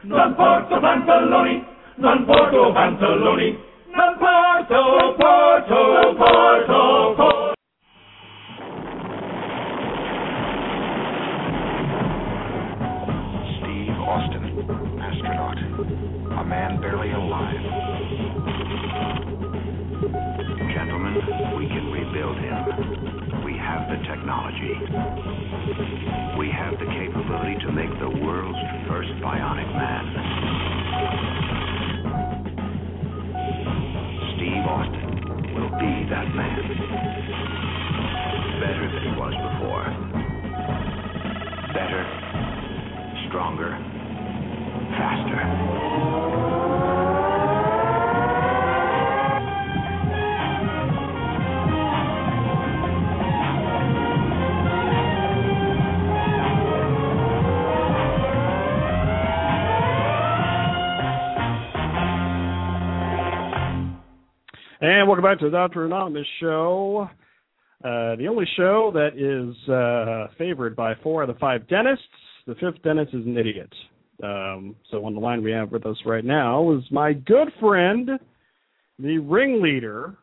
[0.02, 1.64] Non porto pantaloni,
[1.96, 3.58] non porto pantaloni,
[3.94, 7.52] non porto, porto, porto, porto.
[13.60, 14.44] Steve Austin,
[14.98, 15.58] astronaut.
[16.36, 18.03] A man barely alive.
[24.24, 24.72] Technology.
[26.38, 28.58] We have the capability to make the world's
[28.88, 30.04] first bionic man.
[34.36, 37.03] Steve Austin will be that man.
[65.14, 67.08] Welcome back to the Doctor Anonymous show.
[67.84, 72.04] Uh, the only show that is uh, favored by four out of five dentists.
[72.48, 73.72] The fifth dentist is an idiot.
[74.24, 78.10] Um, so on the line we have with us right now is my good friend,
[78.98, 80.16] the ringleader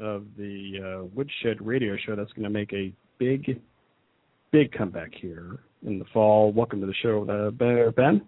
[0.00, 2.16] of the uh, Woodshed Radio Show.
[2.16, 3.60] That's going to make a big,
[4.50, 6.52] big comeback here in the fall.
[6.52, 8.22] Welcome to the show, uh, Ben.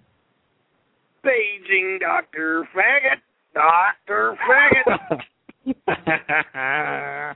[1.25, 2.69] Paging Dr.
[2.77, 3.19] Faggot.
[3.55, 5.19] Doctor Faggot.
[5.67, 7.35] Hiya,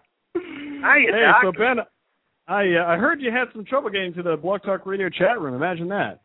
[0.83, 1.79] hey, so Ben,
[2.49, 5.41] I uh, I heard you had some trouble getting to the Blog Talk Radio chat
[5.41, 5.55] room.
[5.55, 6.20] Imagine that.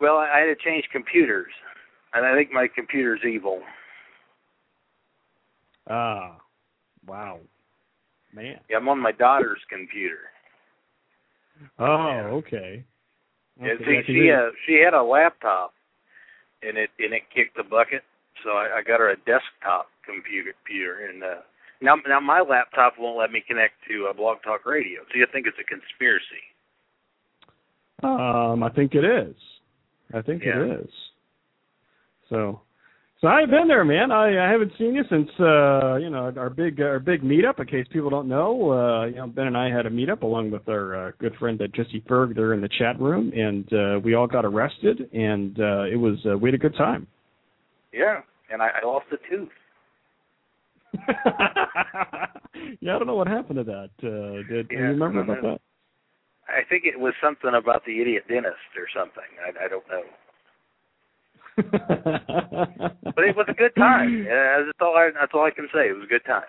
[0.00, 1.52] Well, I I had to change computers,
[2.14, 3.60] and I think my computer's evil.
[5.88, 6.36] Ah,
[7.06, 7.40] wow,
[8.32, 8.60] man.
[8.68, 10.30] Yeah, I'm on my daughter's computer.
[11.78, 12.84] Oh, okay.
[13.60, 15.74] Yeah, Okay, see, she uh, she had a laptop,
[16.62, 18.02] and it and it kicked the bucket.
[18.44, 21.42] So I, I got her a desktop computer, computer, and uh,
[21.80, 25.00] now now my laptop won't let me connect to uh, Blog Talk Radio.
[25.12, 26.44] So you think it's a conspiracy?
[28.02, 29.36] Um, I think it is.
[30.14, 30.62] I think Yeah.
[30.62, 30.90] it is.
[32.28, 32.60] So,
[33.20, 34.10] so I've been there, man.
[34.10, 37.60] I, I haven't seen you since uh, you know our big our big meetup.
[37.60, 40.50] In case people don't know, uh, you know Ben and I had a meetup along
[40.50, 44.00] with our uh, good friend uh, Jesse Berg there in the chat room, and uh,
[44.02, 47.06] we all got arrested, and uh, it was uh, we had a good time.
[47.92, 48.20] Yeah,
[48.52, 49.48] and I, I lost a tooth.
[52.80, 53.90] yeah, I don't know what happened to that.
[54.02, 55.50] Uh, did do you remember about know.
[55.52, 55.60] that?
[56.48, 59.22] I think it was something about the idiot dentist or something.
[59.44, 60.02] I, I don't know.
[63.14, 64.24] But it was a good time.
[64.24, 65.88] Yeah, that's all I that's all I can say.
[65.88, 66.44] It was a good time.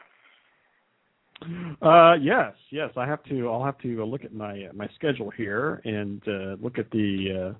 [1.82, 2.92] Uh, yes, yes.
[2.96, 3.50] I have to.
[3.50, 7.54] I'll have to look at my my schedule here and uh, look at the uh,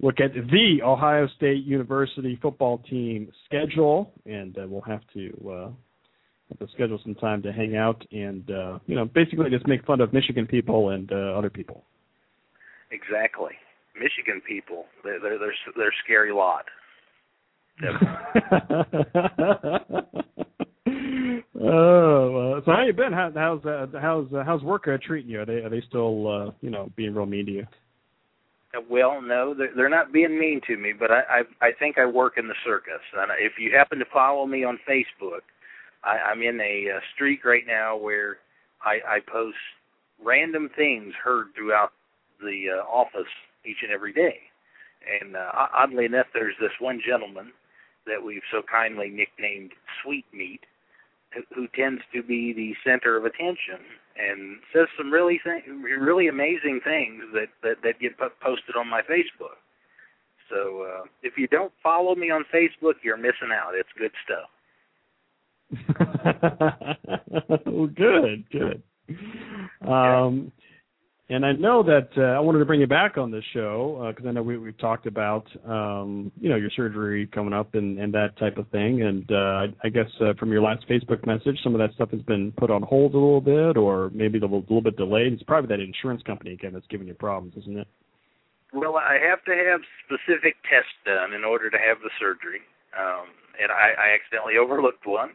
[0.00, 5.70] look at the Ohio State University football team schedule, and uh, we'll have to uh,
[6.48, 9.84] have to schedule some time to hang out and uh, you know basically just make
[9.84, 11.84] fun of Michigan people and uh, other people.
[12.90, 13.52] Exactly.
[13.94, 16.64] Michigan people, they're they're they're, they're a scary lot.
[21.60, 23.12] oh, uh, so how you been?
[23.12, 25.40] How, how's uh, how's uh, how's work uh, treating you?
[25.40, 27.66] Are they are they still uh, you know being real mean to you?
[28.88, 31.22] Well, no, they're, they're not being mean to me, but I,
[31.60, 33.00] I I think I work in the circus.
[33.16, 35.42] And if you happen to follow me on Facebook,
[36.04, 38.38] I, I'm in a uh, streak right now where
[38.82, 39.56] I, I post
[40.24, 41.92] random things heard throughout
[42.40, 43.30] the uh, office
[43.64, 44.38] each and every day.
[45.20, 47.52] And uh, oddly enough, there's this one gentleman
[48.06, 50.60] that we've so kindly nicknamed Sweet Meat,
[51.34, 53.80] who, who tends to be the center of attention
[54.18, 58.88] and says some really th- really amazing things that that, that get po- posted on
[58.88, 59.58] my Facebook.
[60.48, 63.72] So uh, if you don't follow me on Facebook, you're missing out.
[63.74, 64.48] It's good stuff.
[67.66, 68.82] well, good, good.
[69.86, 70.50] Um,
[71.30, 74.28] and I know that uh, I wanted to bring you back on this show because
[74.28, 78.12] I know we, we've talked about um, you know your surgery coming up and, and
[78.14, 79.02] that type of thing.
[79.02, 82.20] And uh, I, guess uh, from your last Facebook message, some of that stuff has
[82.22, 85.32] been put on hold a little bit, or maybe a little, little bit delayed.
[85.32, 87.86] It's probably that insurance company again that's giving you problems, isn't it?
[88.72, 92.60] Well, I have to have specific tests done in order to have the surgery,
[92.98, 93.30] um,
[93.62, 95.30] and I, I accidentally overlooked one.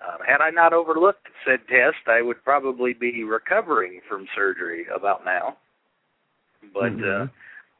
[0.00, 5.24] Um, had I not overlooked said test, I would probably be recovering from surgery about
[5.24, 5.56] now.
[6.72, 7.26] But uh,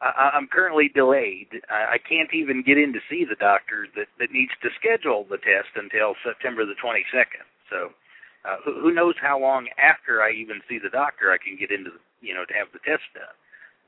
[0.00, 1.48] I, I'm currently delayed.
[1.70, 5.26] I, I can't even get in to see the doctor that, that needs to schedule
[5.30, 7.46] the test until September the 22nd.
[7.70, 7.90] So
[8.44, 11.70] uh, who, who knows how long after I even see the doctor I can get
[11.70, 13.34] into, the, you know, to have the test done.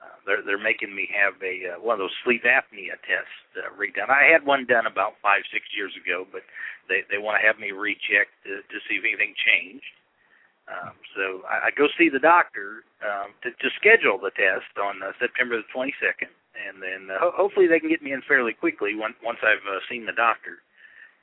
[0.00, 3.68] Uh, they're they're making me have a uh, one of those sleep apnea tests uh,
[3.76, 4.08] redone.
[4.08, 6.42] I had one done about five six years ago, but
[6.88, 9.92] they they want to have me rechecked to, to see if anything changed.
[10.70, 15.02] Um, so I, I go see the doctor um, to, to schedule the test on
[15.02, 18.52] uh, September the 22nd, and then uh, ho- hopefully they can get me in fairly
[18.54, 20.62] quickly once once I've uh, seen the doctor.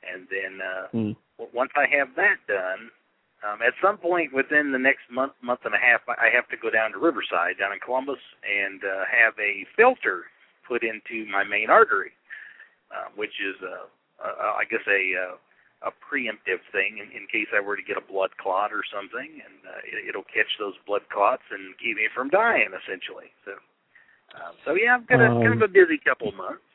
[0.06, 1.16] And then uh, Mm.
[1.52, 2.90] once I have that done,
[3.46, 6.48] um, at some point within the next month, month and a half, I I have
[6.50, 10.26] to go down to Riverside, down in Columbus, and uh, have a filter
[10.66, 12.12] put into my main artery,
[12.90, 13.86] uh, which is, uh,
[14.20, 15.36] uh, I guess, a uh,
[15.86, 19.38] a preemptive thing in, in case I were to get a blood clot or something,
[19.38, 23.30] and uh, it, it'll catch those blood clots and keep me from dying, essentially.
[23.46, 23.54] So,
[24.34, 26.66] uh, so yeah, I've got a kind of a busy couple of months.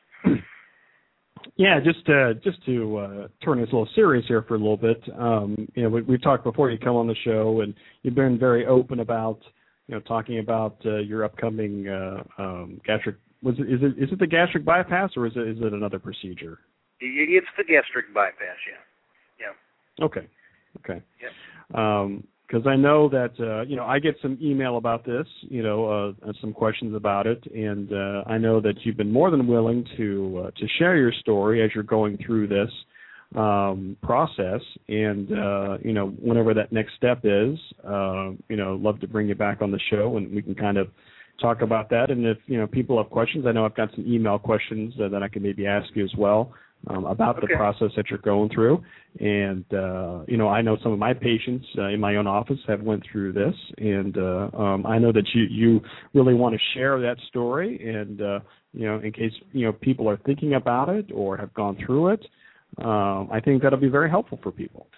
[1.56, 4.76] Yeah, just uh, just to uh, turn this a little serious here for a little
[4.76, 5.02] bit.
[5.18, 8.38] Um, you know, we, we've talked before you come on the show, and you've been
[8.38, 9.40] very open about
[9.86, 13.16] you know talking about uh, your upcoming uh, um, gastric.
[13.42, 15.98] Was it, is it is it the gastric bypass or is it is it another
[15.98, 16.58] procedure?
[17.00, 19.46] It's the gastric bypass, yeah.
[19.98, 20.04] Yeah.
[20.04, 20.28] Okay,
[20.78, 21.02] okay.
[22.46, 26.14] Because I know that uh, you know I get some email about this, you know,
[26.26, 29.86] uh, some questions about it, and uh, I know that you've been more than willing
[29.96, 32.70] to uh, to share your story as you're going through this
[33.34, 34.60] um, process.
[34.88, 39.28] And uh, you know, whenever that next step is, uh, you know, love to bring
[39.28, 40.88] you back on the show, and we can kind of
[41.40, 42.10] talk about that.
[42.10, 45.08] And if you know people have questions, I know I've got some email questions uh,
[45.08, 46.52] that I can maybe ask you as well.
[46.88, 47.46] Um, about Okay.
[47.48, 48.82] the process that you're going through.
[49.20, 52.58] And uh, you know, I know some of my patients uh, in my own office
[52.66, 55.80] have went through this, and uh, um, I know that you you
[56.14, 58.40] really want to share that story, and uh,
[58.72, 62.08] you know, in case you know people are thinking about it or have gone through
[62.08, 62.26] it,
[62.78, 64.88] um, I think that'll be very helpful for people.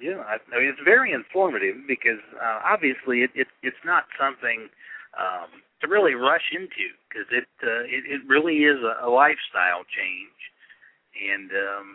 [0.00, 4.68] Yeah, I, I mean, it's very informative because uh, obviously it, it it's not something
[5.16, 9.84] um, to really rush into because it, uh, it it really is a, a lifestyle
[9.84, 10.36] change,
[11.18, 11.86] and um,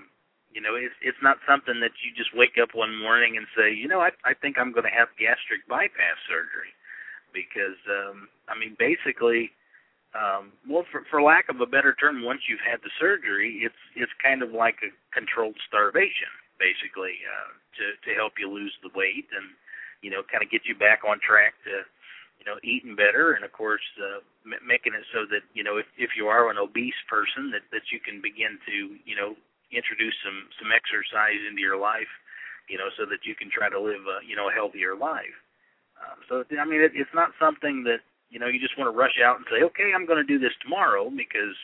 [0.51, 3.73] you know it's it's not something that you just wake up one morning and say,
[3.73, 6.73] you know, I I think I'm going to have gastric bypass surgery,
[7.33, 9.51] because um, I mean basically.
[10.17, 13.77] Um, well, for, for lack of a better term, once you've had the surgery, it's
[13.93, 18.89] it's kind of like a controlled starvation, basically, uh, to to help you lose the
[18.97, 19.53] weight and
[20.01, 21.85] you know kind of get you back on track to
[22.39, 25.77] you know eating better and of course uh, m- making it so that you know
[25.77, 29.35] if if you are an obese person that that you can begin to you know
[29.71, 32.09] introduce some some exercise into your life,
[32.69, 35.37] you know, so that you can try to live a you know a healthier life.
[35.99, 38.97] Um, so I mean, it, it's not something that you know you just want to
[38.97, 41.55] rush out and say, okay, I'm going to do this tomorrow because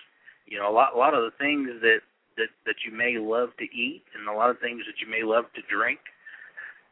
[0.46, 2.02] you know a lot a lot of the things that
[2.38, 5.26] that that you may love to eat and a lot of things that you may
[5.26, 6.00] love to drink.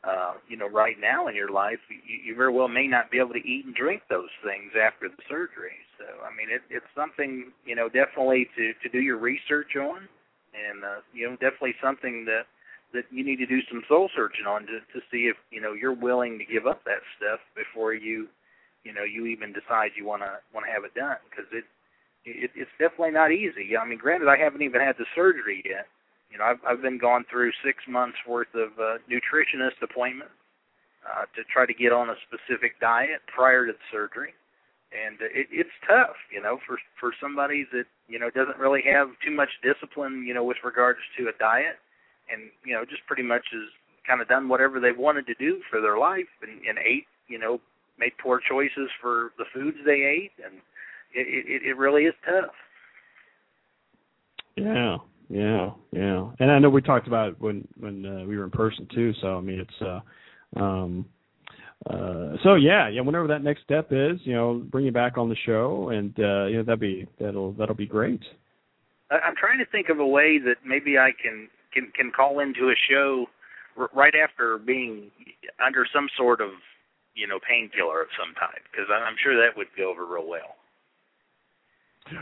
[0.04, 3.20] Uh, you know, right now in your life, you, you very well may not be
[3.20, 5.80] able to eat and drink those things after the surgery.
[5.98, 10.10] So, I mean, it, it's something you know definitely to to do your research on,
[10.52, 12.44] and uh, you know definitely something that
[12.94, 15.74] that you need to do some soul searching on to to see if you know
[15.74, 18.28] you're willing to give up that stuff before you
[18.84, 21.64] you know you even decide you want to want to have it done because it,
[22.26, 23.76] it it's definitely not easy.
[23.78, 25.88] I mean, granted, I haven't even had the surgery yet.
[26.34, 30.34] You know, I've I've been gone through six months worth of uh, nutritionist appointments
[31.06, 34.34] uh, to try to get on a specific diet prior to the surgery,
[34.90, 36.18] and uh, it, it's tough.
[36.34, 40.26] You know, for for somebody that you know doesn't really have too much discipline.
[40.26, 41.78] You know, with regards to a diet,
[42.34, 43.70] and you know just pretty much has
[44.08, 47.06] kind of done whatever they wanted to do for their life and, and ate.
[47.28, 47.62] You know,
[48.00, 50.56] made poor choices for the foods they ate, and
[51.14, 52.58] it it, it really is tough.
[54.56, 54.98] Yeah,
[55.34, 56.30] yeah, yeah.
[56.40, 59.14] And I know we talked about it when when uh, we were in person too.
[59.20, 61.06] So I mean, it's uh, um,
[61.90, 63.02] uh, so yeah, yeah.
[63.02, 66.46] Whenever that next step is, you know, bring you back on the show, and uh,
[66.46, 68.22] you know that'd be that'll that'll be great.
[69.10, 72.70] I'm trying to think of a way that maybe I can can can call into
[72.70, 73.26] a show
[73.76, 75.10] r- right after being
[75.66, 76.52] under some sort of
[77.16, 80.62] you know painkiller of some type because I'm sure that would go over real well.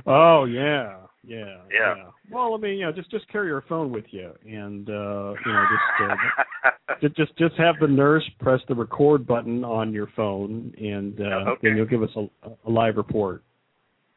[0.06, 1.96] Oh yeah, yeah, Yeah.
[2.30, 5.54] Well, I mean, you know, just just carry your phone with you, and uh, you
[5.54, 6.16] know, just uh,
[7.02, 11.52] just just just have the nurse press the record button on your phone, and uh,
[11.52, 11.68] Okay.
[11.68, 12.28] then you'll give us a,
[12.66, 13.44] a live report.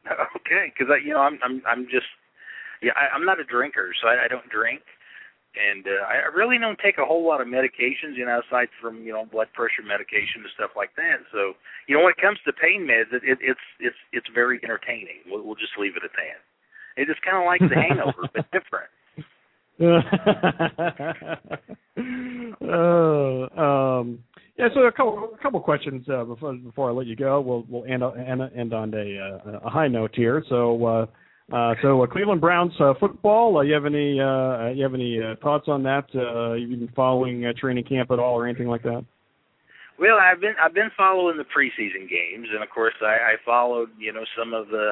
[0.35, 2.07] okay, because I, you know, I'm I'm I'm just,
[2.81, 4.81] yeah, I, I'm not a drinker, so I, I don't drink,
[5.55, 9.03] and uh, I really don't take a whole lot of medications, you know, aside from
[9.03, 11.23] you know blood pressure medication and stuff like that.
[11.31, 11.53] So,
[11.87, 15.23] you know, when it comes to pain meds, it, it it's it's it's very entertaining.
[15.27, 16.43] We'll, we'll just leave it at that.
[17.01, 18.91] It is kind of like the Hangover, but different.
[22.61, 24.23] uh, um,
[24.57, 27.41] yeah, so a couple a couple questions uh, before before I let you go.
[27.41, 30.43] We'll we'll end on- end, end on a uh, a high note here.
[30.47, 31.05] So uh,
[31.53, 33.57] uh, so uh, Cleveland Browns uh, football.
[33.57, 36.05] Uh, you have any uh, you have any uh, thoughts on that?
[36.15, 39.05] Uh, you been following uh, training camp at all or anything like that?
[39.99, 43.89] Well, I've been I've been following the preseason games, and of course I, I followed
[43.99, 44.91] you know some of the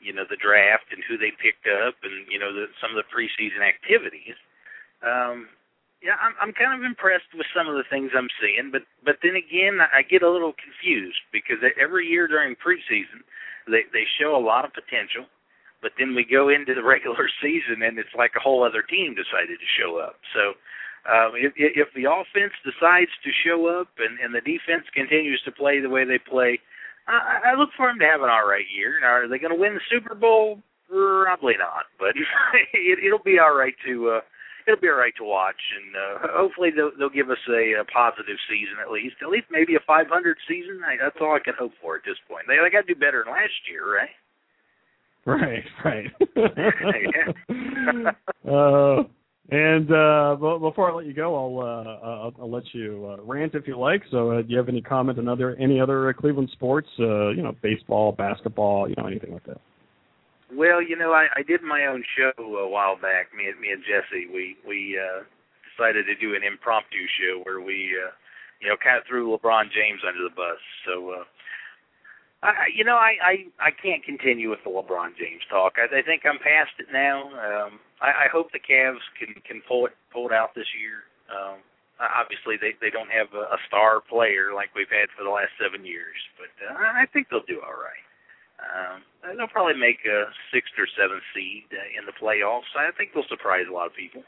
[0.00, 2.98] you know the draft and who they picked up, and you know the, some of
[3.02, 4.38] the preseason activities.
[5.02, 5.50] Um,
[5.98, 9.18] yeah, I'm I'm kind of impressed with some of the things I'm seeing, but but
[9.22, 13.26] then again I get a little confused because every year during preseason
[13.66, 15.26] they they show a lot of potential,
[15.82, 19.14] but then we go into the regular season and it's like a whole other team
[19.14, 20.16] decided to show up.
[20.34, 20.58] So
[21.08, 25.52] um, if, if the offense decides to show up and, and the defense continues to
[25.52, 26.60] play the way they play,
[27.08, 29.00] I, I look for them to have an all right year.
[29.00, 30.60] Now, are they going to win the Super Bowl?
[30.88, 32.16] Probably not, but
[32.72, 34.20] it, it'll be all right to uh,
[34.68, 37.84] it'll be all right to watch, and uh, hopefully they'll, they'll give us a, a
[37.88, 40.08] positive season at least, at least maybe a 500
[40.44, 40.80] season.
[40.84, 42.44] I, that's all I can hope for at this point.
[42.48, 44.12] They, they got to do better than last year, right?
[45.28, 46.06] Right, right.
[48.48, 49.02] Uh,
[49.50, 53.54] and uh, before I let you go, I'll uh, I'll, I'll let you uh, rant
[53.54, 54.02] if you like.
[54.10, 56.88] So, uh, do you have any comment on other any other uh, Cleveland sports?
[56.98, 59.60] Uh, you know, baseball, basketball, you know, anything like that.
[60.52, 63.32] Well, you know, I, I did my own show a while back.
[63.36, 65.24] Me and me and Jesse, we we uh,
[65.76, 68.12] decided to do an impromptu show where we, uh,
[68.60, 70.60] you know, kind of threw LeBron James under the bus.
[70.84, 71.24] So uh,
[72.42, 75.74] I, you know, I, I I can't continue with the LeBron James talk.
[75.74, 77.26] I, I think I'm past it now.
[77.34, 81.02] Um, I, I hope the Cavs can can pull it pull it out this year.
[81.34, 81.58] Um,
[81.98, 85.50] obviously, they they don't have a, a star player like we've had for the last
[85.58, 88.06] seven years, but uh, I think they'll do all right.
[88.58, 89.02] Um,
[89.34, 92.70] they'll probably make a sixth or seventh seed uh, in the playoffs.
[92.78, 94.22] I think they'll surprise a lot of people,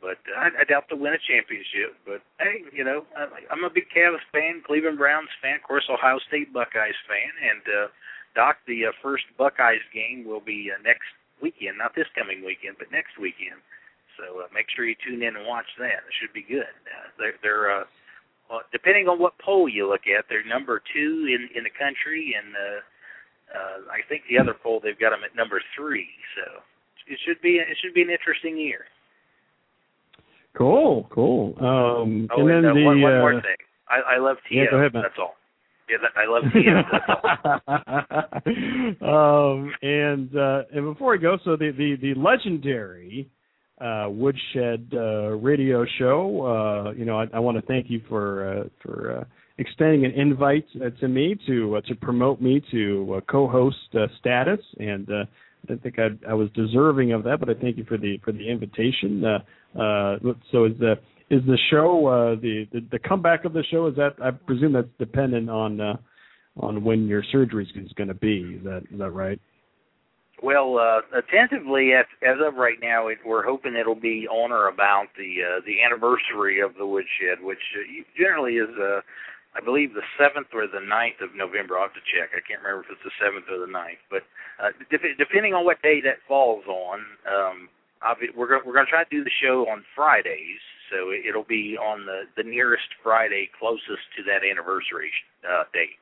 [0.00, 1.96] but uh, I, I doubt they'll win a championship.
[2.04, 5.88] But hey, you know, I, I'm a big Cavs fan, Cleveland Browns fan, of course,
[5.90, 7.86] Ohio State Buckeyes fan, and uh,
[8.34, 11.08] Doc, the uh, first Buckeyes game will be uh, next
[11.42, 13.60] weekend, not this coming weekend, but next weekend.
[14.16, 16.04] So uh, make sure you tune in and watch that.
[16.08, 16.72] It should be good.
[16.88, 17.84] Uh, they're, they're uh,
[18.48, 22.34] well, depending on what poll you look at, they're number two in in the country,
[22.36, 22.80] and uh,
[23.50, 26.08] uh, I think the other poll they've got them at number three.
[26.36, 26.62] So
[27.06, 28.86] it should be it should be an interesting year.
[30.56, 31.54] Cool, cool.
[31.60, 33.56] Um, oh, and then and, uh, the one, one uh, more thing.
[33.88, 34.64] I, I love TM.
[34.64, 34.92] yeah, go ahead.
[34.94, 35.34] That's all.
[35.88, 36.44] Yeah, that, I love
[39.02, 39.52] all.
[39.54, 43.30] um, and uh, and before we go, so the the, the legendary
[43.80, 46.86] uh, Woodshed uh, radio show.
[46.88, 49.24] Uh, you know, I, I want to thank you for uh, for uh,
[49.58, 54.06] extending an invite uh, to me to uh, to promote me to uh, co-host uh,
[54.18, 55.24] status, and uh,
[55.70, 58.32] I think I, I was deserving of that, but I thank you for the for
[58.32, 59.24] the invitation.
[59.24, 60.18] Uh, uh,
[60.52, 60.94] so is the
[61.30, 63.86] is the show uh, the, the the comeback of the show?
[63.86, 65.96] Is that I presume that's dependent on uh,
[66.58, 68.56] on when your surgery is going to be?
[68.58, 69.40] Is that is that right?
[70.42, 71.00] Well, uh,
[71.32, 75.40] tentatively, as, as of right now, it, we're hoping it'll be on or about the
[75.42, 79.00] uh, the anniversary of the woodshed, which uh, generally is, uh,
[79.56, 81.78] I believe, the seventh or the ninth of November.
[81.80, 82.36] I'll have to check.
[82.36, 84.22] I can't remember if it's the seventh or the ninth, but
[84.60, 87.68] uh, de- depending on what day that falls on, um,
[88.20, 90.60] be, we're go- we're going to try to do the show on Fridays,
[90.92, 95.10] so it, it'll be on the the nearest Friday closest to that anniversary
[95.48, 95.96] uh, date.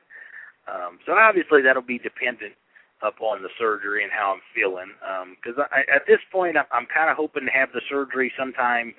[0.67, 2.53] Um, so obviously that'll be dependent
[3.01, 4.91] upon the surgery and how I'm feeling.
[5.37, 8.93] Because I at this point, I'm, I'm kind of hoping to have the surgery sometime,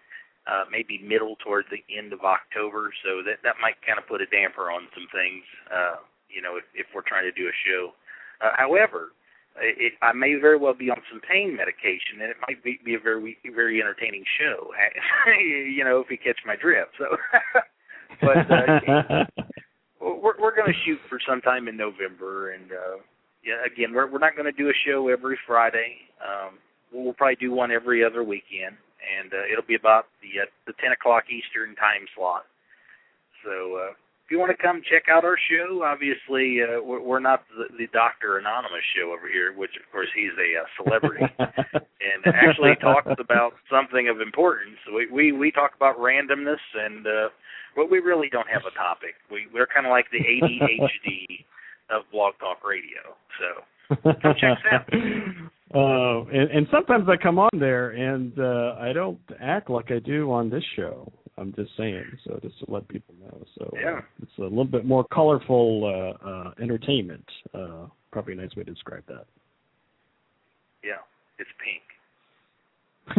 [0.46, 2.90] uh, maybe middle towards the end of October.
[3.04, 5.44] So that that might kind of put a damper on some things.
[5.68, 7.92] Uh, you know, if, if we're trying to do a show.
[8.40, 9.16] Uh, however,
[9.60, 12.94] it, I may very well be on some pain medication, and it might be, be
[12.94, 14.72] a very very entertaining show.
[15.40, 16.92] you know, if you catch my drift.
[16.98, 17.16] So,
[18.20, 19.24] but uh,
[20.00, 22.96] we're we're going to shoot for sometime in November, and uh,
[23.44, 25.96] yeah, again, we're we're not going to do a show every Friday.
[26.20, 26.58] Um,
[26.92, 28.76] we'll probably do one every other weekend,
[29.06, 32.44] and uh, it'll be about the uh, the 10 o'clock Eastern time slot.
[33.44, 33.92] So uh,
[34.26, 37.70] if you want to come check out our show, obviously uh, we're, we're not the,
[37.78, 42.74] the Doctor Anonymous show over here, which of course he's a uh, celebrity and actually
[42.80, 44.78] talks about something of importance.
[44.90, 47.06] We we we talk about randomness and.
[47.06, 47.28] uh
[47.76, 49.16] well, we really don't have a topic.
[49.30, 51.44] We we're kind of like the ADHD
[51.90, 53.14] of Blog Talk Radio.
[53.38, 54.88] So come check us out.
[55.74, 59.98] Uh, and, and sometimes I come on there and uh, I don't act like I
[59.98, 61.12] do on this show.
[61.38, 63.44] I'm just saying, so just to let people know.
[63.58, 64.00] So Yeah.
[64.22, 67.24] it's a little bit more colorful uh, uh, entertainment.
[67.52, 69.26] Uh, probably a nice way to describe that.
[70.82, 71.02] Yeah,
[71.38, 71.82] it's pink.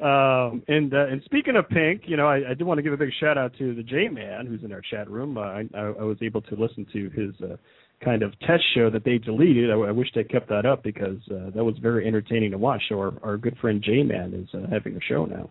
[0.00, 2.94] um, and uh, and speaking of Pink, you know, I, I do want to give
[2.94, 5.36] a big shout out to the J Man who's in our chat room.
[5.36, 7.56] Uh, I, I I was able to listen to his uh,
[8.04, 9.70] kind of test show that they deleted.
[9.70, 12.82] I, I wish they kept that up because uh, that was very entertaining to watch.
[12.88, 15.50] So our, our good friend J Man is uh, having a show now.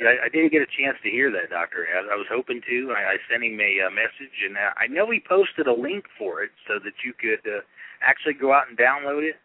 [0.00, 1.86] Yeah, I, I didn't get a chance to hear that, Doctor.
[1.86, 2.94] I, I was hoping to.
[2.96, 6.04] I, I sent him a uh, message, and uh, I know he posted a link
[6.18, 7.62] for it so that you could uh,
[8.02, 9.36] actually go out and download it.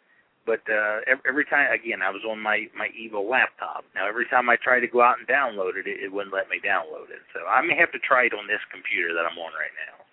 [0.48, 3.84] But uh, every, every time, again, I was on my my Evo laptop.
[3.94, 6.48] Now, every time I tried to go out and download it, it, it wouldn't let
[6.48, 7.20] me download it.
[7.36, 10.07] So I may have to try it on this computer that I'm on right now.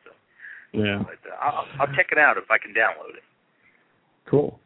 [0.74, 1.00] Yeah.
[1.00, 3.22] uh, I'll, I'll check it out if I can download it.
[4.28, 4.58] Cool.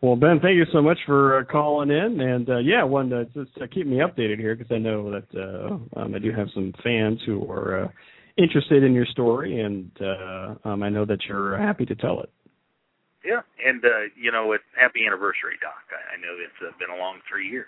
[0.00, 3.24] Well, Ben, thank you so much for uh, calling in, and uh, yeah, one uh,
[3.34, 6.48] just uh, keep me updated here because I know that uh, um, I do have
[6.54, 7.88] some fans who are uh,
[8.36, 12.30] interested in your story, and uh, um, I know that you're happy to tell it.
[13.24, 13.88] Yeah, and uh,
[14.20, 15.82] you know, it's happy anniversary, Doc.
[15.90, 17.66] I, I know it's uh, been a long three years.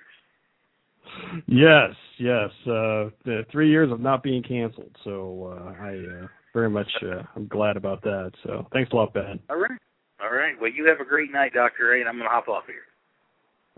[1.47, 6.71] Yes, yes, uh, the three years of not being canceled, so uh, I uh, very
[6.71, 8.33] much uh, I'm glad about that.
[8.45, 9.39] So thanks a lot, Ben.
[9.51, 9.79] All right,
[10.23, 10.55] all right.
[10.61, 12.87] Well, you have a great night, Doctor A, and I'm gonna hop off here.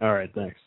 [0.00, 0.58] All right, thanks.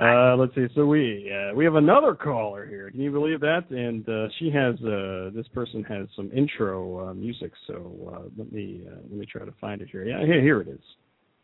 [0.00, 0.66] Uh, let's see.
[0.74, 2.90] So we uh, we have another caller here.
[2.90, 3.70] Can you believe that?
[3.70, 7.52] And uh, she has uh, this person has some intro uh, music.
[7.66, 10.04] So uh, let me uh, let me try to find it here.
[10.04, 10.80] Yeah, here, here it is.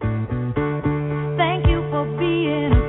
[0.01, 2.86] Thank you for being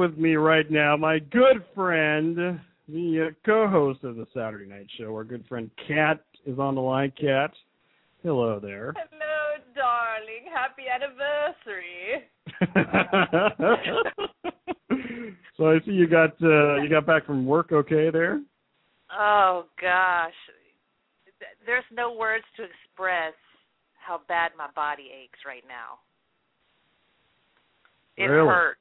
[0.00, 5.14] with me right now, my good friend, the uh, co-host of the Saturday Night Show,
[5.14, 7.12] our good friend Kat is on the line.
[7.20, 7.52] Kat,
[8.22, 8.94] hello there.
[8.96, 10.46] Hello, darling.
[10.50, 12.24] Happy anniversary.
[15.58, 18.40] so I see you got uh, you got back from work okay there.
[19.12, 20.32] Oh gosh,
[21.66, 23.34] there's no words to express
[23.98, 25.98] how bad my body aches right now.
[28.16, 28.48] It Really?
[28.48, 28.80] hurts.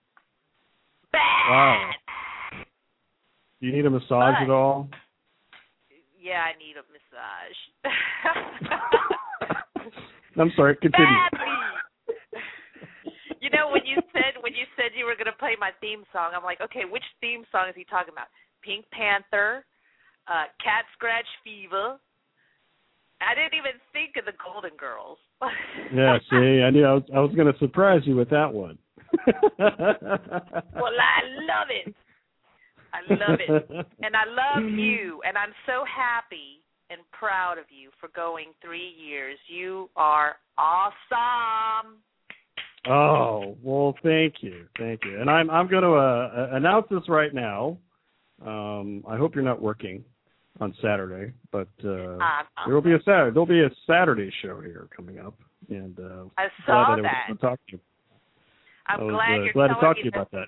[1.11, 1.49] Bad.
[1.49, 1.91] Wow.
[3.59, 4.87] Do you need a massage But- at all?
[6.21, 7.57] Yeah, I need a massage.
[10.37, 10.75] I'm sorry.
[10.75, 11.07] Continue.
[13.39, 16.03] You know when you said when you said you were going to play my theme
[16.11, 18.27] song, I'm like, okay, which theme song is he talking about?
[18.61, 19.63] Pink Panther,
[20.27, 21.97] uh, Cat Scratch Fever.
[23.21, 25.17] I didn't even think of the Golden Girls.
[25.93, 26.19] Yeah.
[26.29, 28.77] See, I knew I was I was going to surprise you with that one.
[29.57, 31.95] well, I love it.
[32.93, 33.87] I love it.
[34.03, 35.21] And I love you.
[35.25, 39.37] And I'm so happy and proud of you for going three years.
[39.47, 41.97] You are awesome.
[42.87, 45.19] Oh well, thank you, thank you.
[45.19, 47.77] And I'm I'm going to uh, announce this right now.
[48.45, 50.03] Um, I hope you're not working
[50.61, 53.31] on Saturday, but uh, Um, there will be a Saturday.
[53.33, 55.35] There'll be a Saturday show here coming up,
[55.69, 56.91] and uh, I glad saw that.
[56.91, 57.33] I was that.
[57.33, 57.79] to talk to you.
[58.87, 60.17] I'm I was, glad uh, you're glad to talk to you that.
[60.17, 60.47] about that.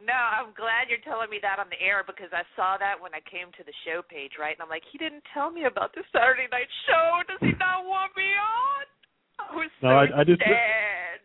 [0.00, 3.12] No, I'm glad you're telling me that on the air because I saw that when
[3.12, 4.56] I came to the show page, right?
[4.56, 7.20] And I'm like, he didn't tell me about the Saturday night show.
[7.28, 8.84] Does he not want me on?
[9.38, 11.20] I was so No, I- I just- sad.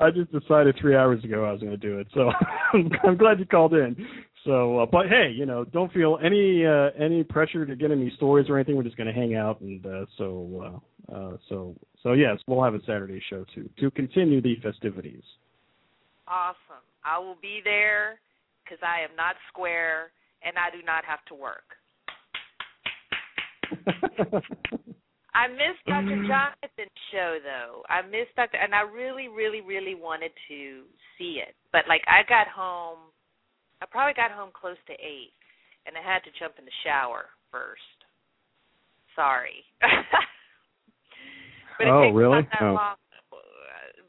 [0.00, 2.30] I just decided three hours ago I was going to do it, so
[2.72, 3.96] I'm, I'm glad you called in.
[4.44, 8.08] So, uh, but hey, you know, don't feel any uh, any pressure to get any
[8.14, 8.76] stories or anything.
[8.76, 11.74] We're just going to hang out, and uh, so uh, uh, so
[12.04, 15.22] so yes, we'll have a Saturday show too to continue the festivities.
[16.28, 16.67] Awesome.
[17.08, 18.20] I will be there
[18.62, 20.12] because I am not square
[20.44, 21.64] and I do not have to work.
[25.34, 26.20] I missed Dr.
[26.26, 27.82] Jonathan's show though.
[27.88, 28.58] I missed Dr.
[28.60, 30.82] and I really, really, really wanted to
[31.16, 31.54] see it.
[31.72, 32.98] But like I got home
[33.80, 35.32] I probably got home close to eight
[35.86, 37.80] and I had to jump in the shower first.
[39.16, 39.64] Sorry.
[41.78, 42.38] but it Oh, takes really?
[42.40, 42.74] about that Oh.
[42.74, 42.96] long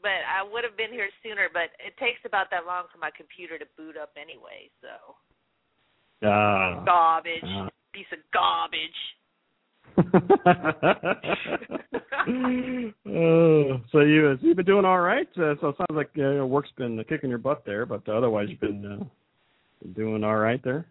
[0.02, 3.10] but I would have been here sooner, but it takes about that long for my
[3.16, 5.16] computer to boot up anyway, so
[6.22, 6.82] Ah.
[6.84, 7.42] garbage.
[7.44, 7.68] Ah.
[7.92, 9.00] Piece of garbage.
[13.06, 15.26] oh, so you so you've been doing all right.
[15.36, 18.48] Uh, so it sounds like uh, your work's been kicking your butt there, but otherwise
[18.48, 19.04] you've been, uh,
[19.96, 20.86] doing all right there.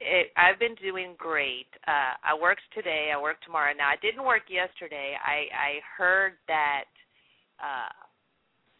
[0.00, 1.68] It, I've been doing great.
[1.86, 3.12] Uh, I worked today.
[3.16, 3.72] I work tomorrow.
[3.76, 5.14] Now I didn't work yesterday.
[5.24, 6.84] I I heard that
[7.60, 7.92] uh,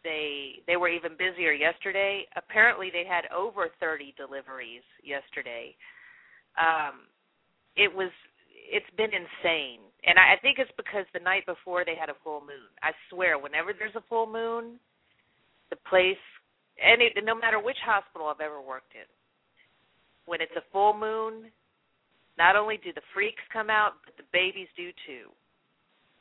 [0.05, 2.27] they they were even busier yesterday.
[2.37, 5.75] Apparently they had over 30 deliveries yesterday.
[6.59, 7.07] Um,
[7.77, 8.11] it was
[8.71, 12.19] it's been insane, and I, I think it's because the night before they had a
[12.25, 12.71] full moon.
[12.83, 14.79] I swear, whenever there's a full moon,
[15.71, 16.21] the place
[16.81, 19.09] any no matter which hospital I've ever worked in,
[20.27, 21.51] when it's a full moon,
[22.39, 25.29] not only do the freaks come out, but the babies do too.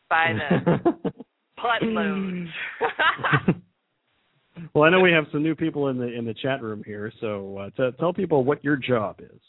[0.10, 1.14] By the
[1.58, 2.50] buttloads.
[4.74, 7.12] well, I know we have some new people in the in the chat room here,
[7.20, 9.42] so uh, t- tell people what your job is.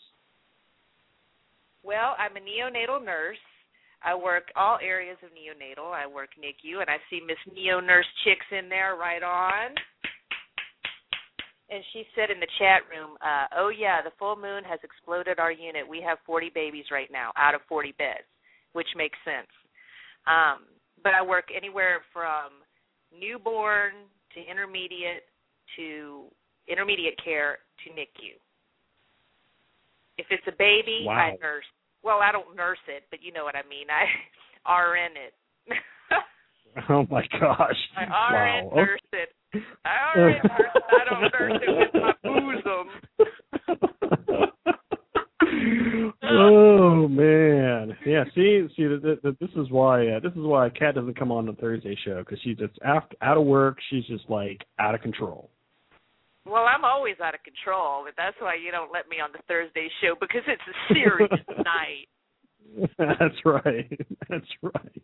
[1.82, 3.38] well, I'm a neonatal nurse.
[4.04, 5.92] I work all areas of neonatal.
[5.92, 9.74] I work NICU, and I see Miss Neo Nurse Chicks in there right on.
[11.70, 15.38] And she said in the chat room, uh, "Oh yeah, the full moon has exploded
[15.38, 15.86] our unit.
[15.88, 18.26] We have 40 babies right now out of 40 beds,
[18.72, 19.48] which makes sense."
[20.26, 20.66] Um,
[21.02, 22.50] but I work anywhere from
[23.18, 23.92] newborn
[24.34, 25.24] to intermediate
[25.76, 26.24] to
[26.68, 28.36] intermediate care to NICU.
[30.18, 31.14] If it's a baby, Wow.
[31.14, 31.64] I nurse.
[32.02, 33.86] Well, I don't nurse it, but you know what I mean.
[33.88, 34.04] I
[34.70, 35.34] RN it.
[36.88, 37.76] Oh my gosh!
[37.98, 38.72] I RN wow.
[38.76, 39.28] nurse it.
[39.84, 40.50] I RN nurse it.
[40.88, 42.86] I don't nurse it with my bosom.
[46.22, 48.24] Oh man, yeah.
[48.34, 51.32] See, see, th- th- th- this is why uh, this is why Kat doesn't come
[51.32, 53.78] on the Thursday show because she's just after, out of work.
[53.90, 55.50] She's just like out of control.
[56.44, 59.38] Well, I'm always out of control, but that's why you don't let me on the
[59.46, 61.30] Thursday show because it's a serious
[61.64, 62.08] night.
[62.98, 64.00] That's right.
[64.28, 65.02] That's right.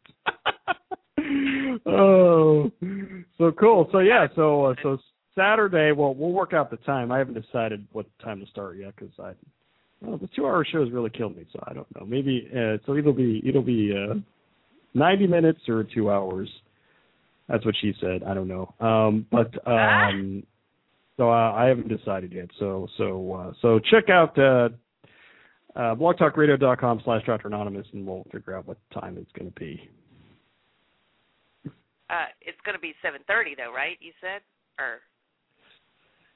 [1.87, 2.71] oh,
[3.37, 3.89] so cool.
[3.93, 4.99] So yeah, so uh, so
[5.37, 7.13] Saturday, well, we'll work out the time.
[7.13, 9.33] I haven't decided what time to start yet because I,
[10.01, 11.47] well, the two-hour shows really killed me.
[11.53, 12.07] So I don't know.
[12.07, 14.15] Maybe uh, so it'll be it'll be uh,
[14.95, 16.49] ninety minutes or two hours.
[17.49, 18.23] That's what she said.
[18.25, 18.75] I don't know.
[18.81, 20.43] Um, but um,
[21.19, 22.49] So uh, I haven't decided yet.
[22.61, 24.69] So so uh, so check out uh,
[25.75, 27.49] uh, blogtalkradio.com slash Dr.
[27.49, 29.91] Anonymous, and we'll figure out what time it's going to be.
[32.11, 33.99] Uh, it's going to be 7:30 though, right?
[34.01, 34.43] You said,
[34.79, 35.01] or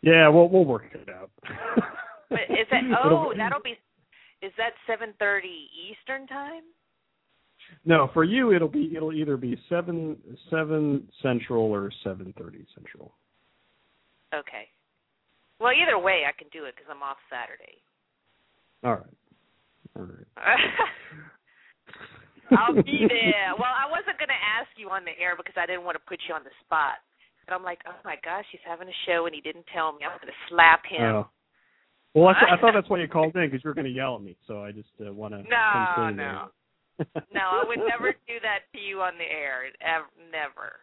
[0.03, 1.31] Yeah, we'll we'll work it out.
[2.33, 2.83] but is that?
[3.05, 3.77] Oh, that'll be.
[4.43, 6.65] Is that 7:30 Eastern time?
[7.85, 10.17] no, for you it'll be it'll either be seven
[10.51, 13.13] seven central or seven thirty central.
[14.35, 14.69] Okay.
[15.61, 17.79] Well, either way, I can do it because I'm off Saturday.
[18.83, 19.19] All right.
[19.95, 20.27] All right.
[22.59, 23.55] I'll be there.
[23.55, 26.05] Well, I wasn't going to ask you on the air because I didn't want to
[26.09, 26.99] put you on the spot.
[27.47, 30.03] And I'm like, oh my gosh, he's having a show and he didn't tell me.
[30.03, 31.25] I'm going to slap him.
[31.25, 31.31] Oh.
[32.15, 33.93] Well, I, th- I thought that's why you called in because you were going to
[33.93, 34.37] yell at me.
[34.47, 35.43] So I just uh, want to.
[35.49, 36.53] No, no.
[37.33, 39.65] no, I would never do that to you on the air.
[39.81, 40.77] Ever, never.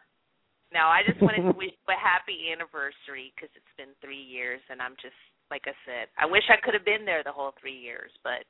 [0.74, 4.60] No, I just wanted to wish you a happy anniversary because it's been three years,
[4.70, 5.18] and I'm just
[5.50, 6.08] like I said.
[6.18, 8.42] I wish I could have been there the whole three years, but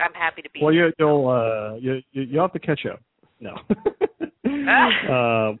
[0.00, 0.60] I'm happy to be.
[0.62, 3.00] Well, you, you'll uh, you you you'll have to catch up.
[3.40, 3.56] No.
[4.46, 5.56] uh,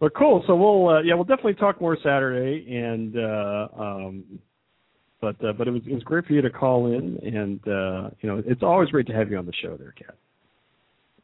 [0.00, 0.42] but cool.
[0.46, 4.24] So we'll uh, yeah we'll definitely talk more Saturday and uh, um,
[5.22, 8.10] but uh, but it was it was great for you to call in and uh,
[8.20, 10.16] you know it's always great to have you on the show there, Kat.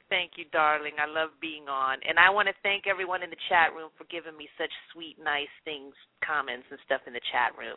[0.08, 0.92] Thank you, darling.
[0.96, 4.04] I love being on, and I want to thank everyone in the chat room for
[4.04, 5.92] giving me such sweet, nice things,
[6.24, 7.76] comments, and stuff in the chat room.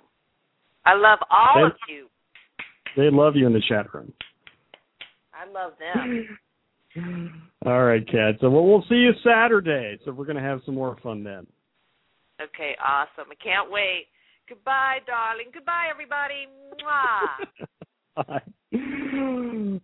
[0.86, 2.08] I love all of you.
[2.96, 4.14] They love you in the chat room.
[5.34, 6.38] I love them.
[7.66, 8.36] All right, Kat.
[8.42, 9.98] So we'll, we'll see you Saturday.
[10.04, 11.48] So we're gonna have some more fun then.
[12.42, 13.32] Okay, awesome.
[13.32, 14.08] I can't wait.
[14.48, 15.48] Goodbye, darling.
[15.54, 16.48] Goodbye, everybody.
[16.84, 18.42] Mwah.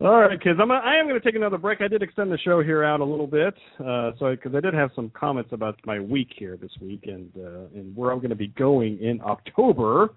[0.01, 0.59] All right, kids.
[0.61, 0.71] I'm.
[0.71, 1.81] I am going to take another break.
[1.81, 4.73] I did extend the show here out a little bit, uh, so because I did
[4.73, 8.29] have some comments about my week here this week, and uh, and where I'm going
[8.29, 10.09] to be going in October,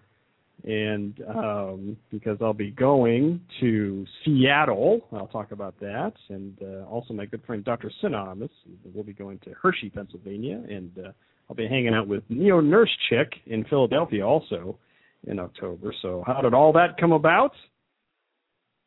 [0.64, 5.00] and um, because I'll be going to Seattle.
[5.12, 7.90] I'll talk about that, and uh, also my good friend Dr.
[8.00, 8.52] Synonymous.
[8.94, 11.10] We'll be going to Hershey, Pennsylvania, and uh,
[11.50, 14.78] I'll be hanging out with Neo Nurse Chick in Philadelphia also
[15.26, 15.92] in October.
[16.00, 17.50] So how did all that come about?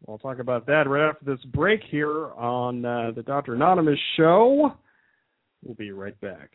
[0.07, 3.55] We'll talk about that right after this break here on uh, the Dr.
[3.55, 4.71] Anonymous show.
[5.61, 6.51] We'll be right back.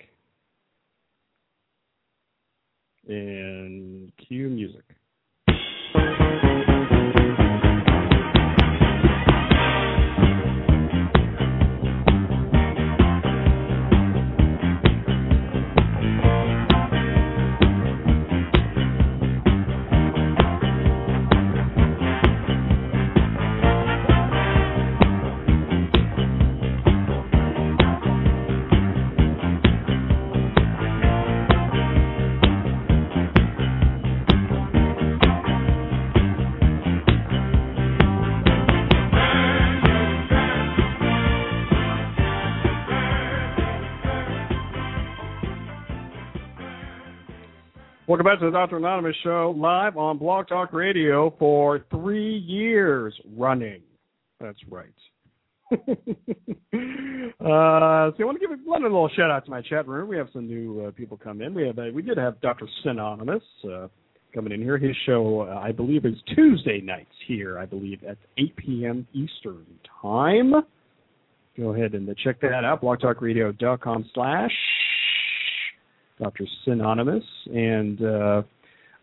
[3.06, 4.84] And cue music.
[48.18, 48.78] Welcome back to the Dr.
[48.78, 53.80] Anonymous show, live on Blog Talk Radio for three years running.
[54.40, 54.88] That's right.
[55.72, 55.78] uh,
[57.38, 60.08] so I want to give a, a little shout out to my chat room.
[60.08, 61.54] We have some new uh, people come in.
[61.54, 62.66] We have uh, we did have Dr.
[62.82, 63.86] Synonymous uh,
[64.34, 64.78] coming in here.
[64.78, 67.56] His show, uh, I believe, is Tuesday nights here.
[67.56, 69.06] I believe at 8 p.m.
[69.12, 69.64] Eastern
[70.02, 70.54] time.
[71.56, 72.82] Go ahead and check that out.
[72.82, 74.50] BlogTalkRadio.com slash
[76.20, 76.44] Dr.
[76.64, 77.24] Synonymous.
[77.46, 78.42] And uh,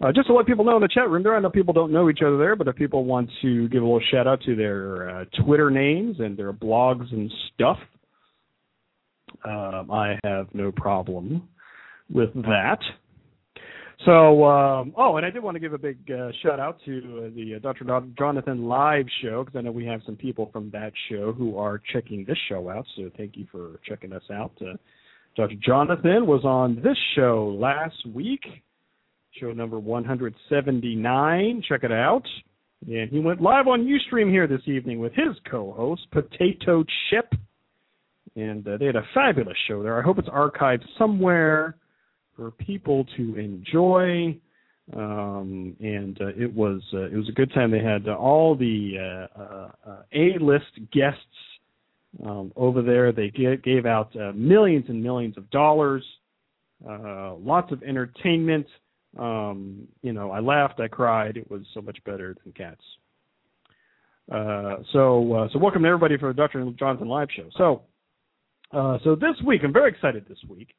[0.02, 1.92] uh, just to let people know in the chat room, there I know people don't
[1.92, 4.56] know each other there, but if people want to give a little shout out to
[4.56, 7.78] their uh, Twitter names and their blogs and stuff,
[9.46, 11.48] um, I have no problem
[12.10, 12.80] with that.
[14.06, 16.98] So, um, oh, and I did want to give a big uh, shout out to
[16.98, 17.86] uh, the uh, Dr.
[18.18, 21.82] Jonathan live show because I know we have some people from that show who are
[21.94, 22.86] checking this show out.
[22.98, 24.52] So, thank you for checking us out.
[25.36, 25.56] Dr.
[25.56, 28.42] Jonathan was on this show last week,
[29.40, 31.64] show number 179.
[31.68, 32.24] Check it out.
[32.88, 37.34] And he went live on Ustream here this evening with his co-host, Potato Chip.
[38.38, 40.00] And uh, they had a fabulous show there.
[40.00, 41.76] I hope it's archived somewhere
[42.36, 44.40] for people to enjoy.
[44.96, 47.72] Um, and uh, it was uh, it was a good time.
[47.72, 51.20] They had all the uh, uh, uh, A-list guests
[52.24, 53.12] um, over there.
[53.12, 56.04] They gave, gave out uh, millions and millions of dollars,
[56.88, 58.68] uh, lots of entertainment.
[59.18, 61.38] Um, you know, I laughed, I cried.
[61.38, 62.82] It was so much better than cats.
[64.32, 66.66] Uh, so, uh, so welcome to everybody for the Dr.
[66.78, 67.48] Jonathan live show.
[67.58, 67.82] So,
[68.72, 70.70] uh, so this week I'm very excited this week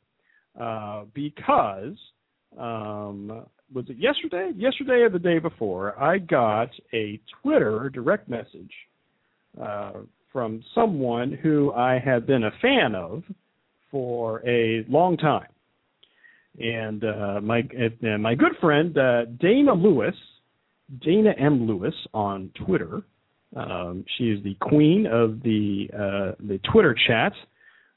[0.61, 1.97] uh, because
[2.59, 4.51] um, was it yesterday?
[4.57, 8.73] Yesterday or the day before, I got a Twitter direct message
[9.61, 9.93] uh,
[10.37, 13.23] from someone who I have been a fan of
[13.91, 15.49] for a long time,
[16.59, 17.63] and uh, my
[18.21, 20.15] my good friend uh, Dana Lewis,
[21.01, 23.01] Dana M Lewis on Twitter.
[23.57, 27.33] Um, she is the queen of the uh, the Twitter chat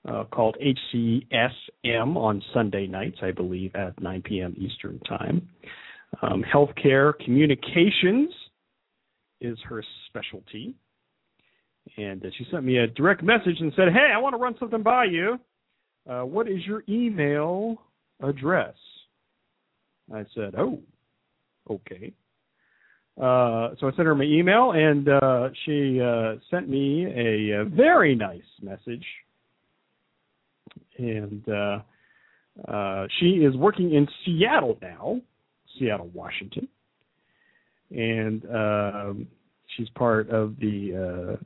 [0.07, 4.55] uh, called HCSM on Sunday nights, I believe, at 9 p.m.
[4.57, 5.49] Eastern Time.
[6.21, 8.29] Um, healthcare communications
[9.41, 10.77] is her specialty.
[11.97, 14.55] And uh, she sent me a direct message and said, Hey, I want to run
[14.59, 15.39] something by you.
[16.09, 17.77] Uh, what is your email
[18.21, 18.75] address?
[20.13, 20.79] I said, Oh,
[21.69, 22.13] okay.
[23.19, 27.65] Uh, so I sent her my email, and uh, she uh, sent me a, a,
[27.65, 29.03] very nice message.
[30.97, 35.19] And uh, she is working in Seattle now,
[35.77, 36.69] Seattle, Washington,
[37.91, 39.27] and um,
[39.75, 41.37] she's part of the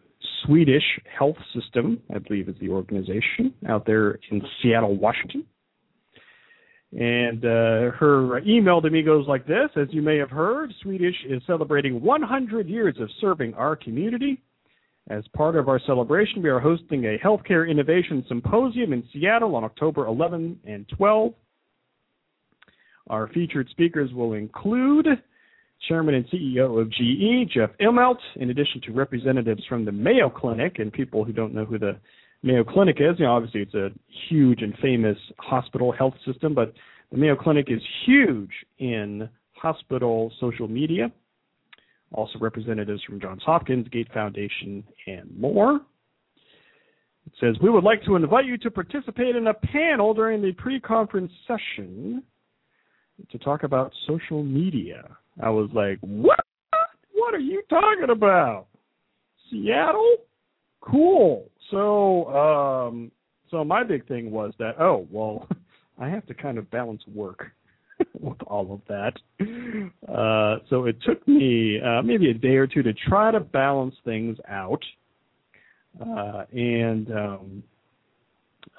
[0.46, 0.84] Swedish
[1.18, 5.46] Health System, I believe is the organization out there in Seattle, Washington.
[6.98, 11.16] And uh, her email to me goes like this As you may have heard, Swedish
[11.28, 14.42] is celebrating 100 years of serving our community.
[15.10, 19.64] As part of our celebration, we are hosting a healthcare innovation symposium in Seattle on
[19.64, 21.34] October 11 and 12.
[23.10, 25.08] Our featured speakers will include
[25.88, 30.80] Chairman and CEO of GE, Jeff Immelt, in addition to representatives from the Mayo Clinic
[30.80, 31.98] and people who don't know who the
[32.42, 33.20] Mayo Clinic is.
[33.20, 33.90] You know, obviously it's a
[34.30, 36.74] huge and famous hospital health system, but
[37.12, 41.12] the Mayo Clinic is huge in hospital social media.
[42.12, 45.82] Also representatives from Johns Hopkins, Gates Foundation, and more.
[47.26, 50.52] It says, We would like to invite you to participate in a panel during the
[50.54, 52.24] pre conference session
[53.32, 55.18] to talk about social media.
[55.42, 56.40] I was like, What?
[57.14, 58.68] What are you talking about?
[59.50, 60.18] Seattle?
[60.82, 61.50] Cool.
[61.72, 63.12] So, um,
[63.50, 65.48] so my big thing was that, oh, well,
[66.00, 67.52] I have to kind of balance work
[68.20, 69.14] with all of that.
[70.12, 73.96] Uh, so it took me uh, maybe a day or two to try to balance
[74.04, 74.84] things out.
[76.02, 77.64] Uh, and um,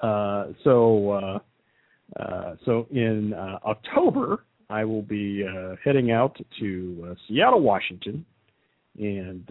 [0.01, 5.45] uh, so, uh, uh, so in October, I will be
[5.83, 8.25] heading out to Seattle, Washington,
[8.97, 9.45] and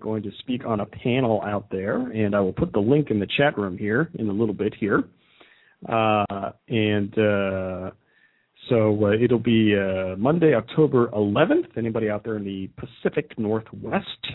[0.00, 2.10] going to speak on a panel out there.
[2.10, 4.74] And I will put the link in the chat room here in a little bit
[4.78, 5.04] here.
[5.88, 7.14] and
[8.68, 11.76] so uh, it'll be uh, Monday, October 11th.
[11.76, 14.26] Anybody out there in the Pacific Northwest,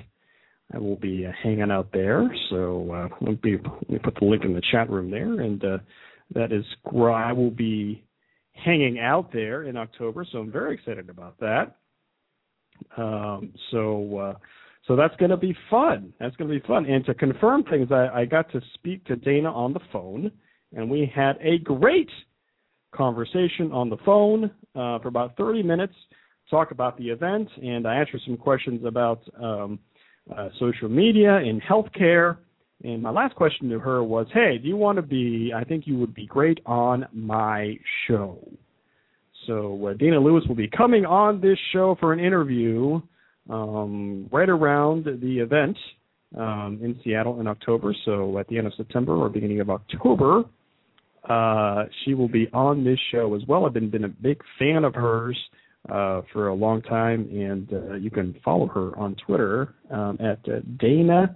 [0.74, 2.34] I will be uh, hanging out there.
[2.50, 5.64] So uh, let me, let me put the link in the chat room there, and
[5.64, 5.78] uh,
[6.34, 8.04] that is where I will be
[8.54, 10.26] hanging out there in October.
[10.32, 11.76] So I'm very excited about that.
[12.98, 14.34] Um, so uh,
[14.88, 16.14] so that's going to be fun.
[16.20, 16.86] That's going to be fun.
[16.86, 20.32] And to confirm things, I, I got to speak to Dana on the phone,
[20.76, 22.10] and we had a great
[22.94, 24.46] conversation on the phone
[24.76, 25.94] uh, for about 30 minutes,
[26.50, 29.80] talk about the event, and I answered some questions about um,
[30.36, 32.38] uh, social media and healthcare.
[32.84, 35.54] And my last question to her was, "Hey, do you want to be?
[35.56, 37.78] I think you would be great on my
[38.08, 38.40] show."
[39.48, 43.02] So uh, Dana Lewis will be coming on this show for an interview
[43.50, 45.78] um, right around the event
[46.38, 47.96] um, in Seattle in October.
[48.06, 50.44] So at the end of September or beginning of October,
[51.30, 53.66] uh, she will be on this show as well.
[53.66, 55.38] I've been been a big fan of hers
[55.90, 60.40] uh, for a long time, and uh, you can follow her on Twitter um, at
[60.50, 61.36] uh, Dana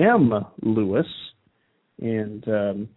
[0.00, 0.32] M
[0.62, 1.06] Lewis,
[2.00, 2.88] and um,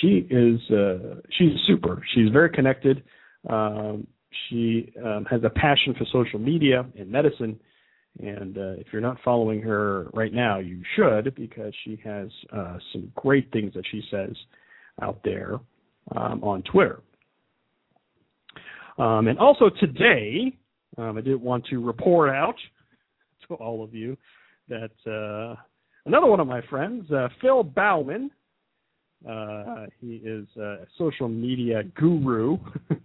[0.00, 2.02] she is uh, she's super.
[2.14, 3.02] She's very connected.
[3.48, 4.06] Um,
[4.48, 7.58] she um, has a passion for social media and medicine.
[8.18, 12.78] And uh, if you're not following her right now, you should because she has uh,
[12.92, 14.34] some great things that she says
[15.00, 15.54] out there
[16.16, 17.00] um, on Twitter.
[18.98, 20.52] Um, and also today,
[20.98, 22.56] um, I did want to report out
[23.48, 24.16] to all of you
[24.68, 25.60] that uh,
[26.06, 28.30] another one of my friends, uh, Phil Baumann,
[29.28, 32.56] uh, he is a social media guru,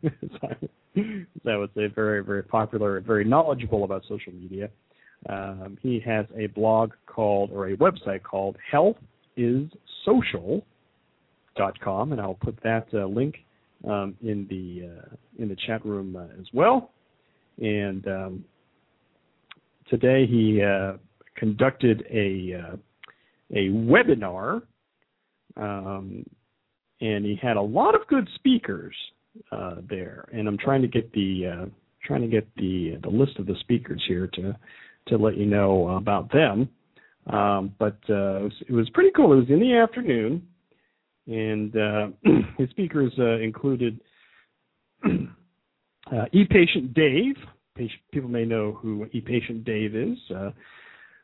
[0.96, 4.70] I would say, very, very popular, very knowledgeable about social media.
[5.28, 8.98] Um, he has a blog called, or a website called Health
[9.36, 9.70] is
[11.84, 13.36] com, and I'll put that uh, link
[13.88, 16.92] um, in the uh, in the chat room uh, as well.
[17.62, 18.46] And um,
[19.90, 20.94] today he uh,
[21.36, 22.78] conducted a
[23.52, 24.62] a webinar,
[25.58, 26.26] um,
[27.02, 28.96] and he had a lot of good speakers.
[29.52, 31.66] uh, there, and I'm trying to get the uh,
[32.04, 34.56] trying to get the the list of the speakers here to
[35.08, 36.70] to let you know about them.
[37.28, 39.34] Um, but uh, it, was, it was pretty cool.
[39.34, 40.48] It was in the afternoon,
[41.28, 42.08] and uh,
[42.58, 44.00] his speakers uh, included
[45.06, 47.36] uh, e-patient Dave.
[48.12, 50.18] People may know who e-patient Dave is.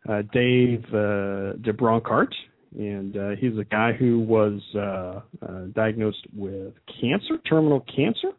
[0.09, 2.33] Uh, Dave uh, DeBronkart,
[2.75, 8.29] and uh, he's a guy who was uh, uh, diagnosed with cancer, terminal cancer,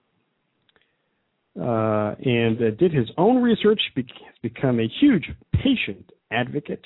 [1.60, 4.06] uh, and uh, did his own research, be-
[4.42, 6.84] become a huge patient advocate,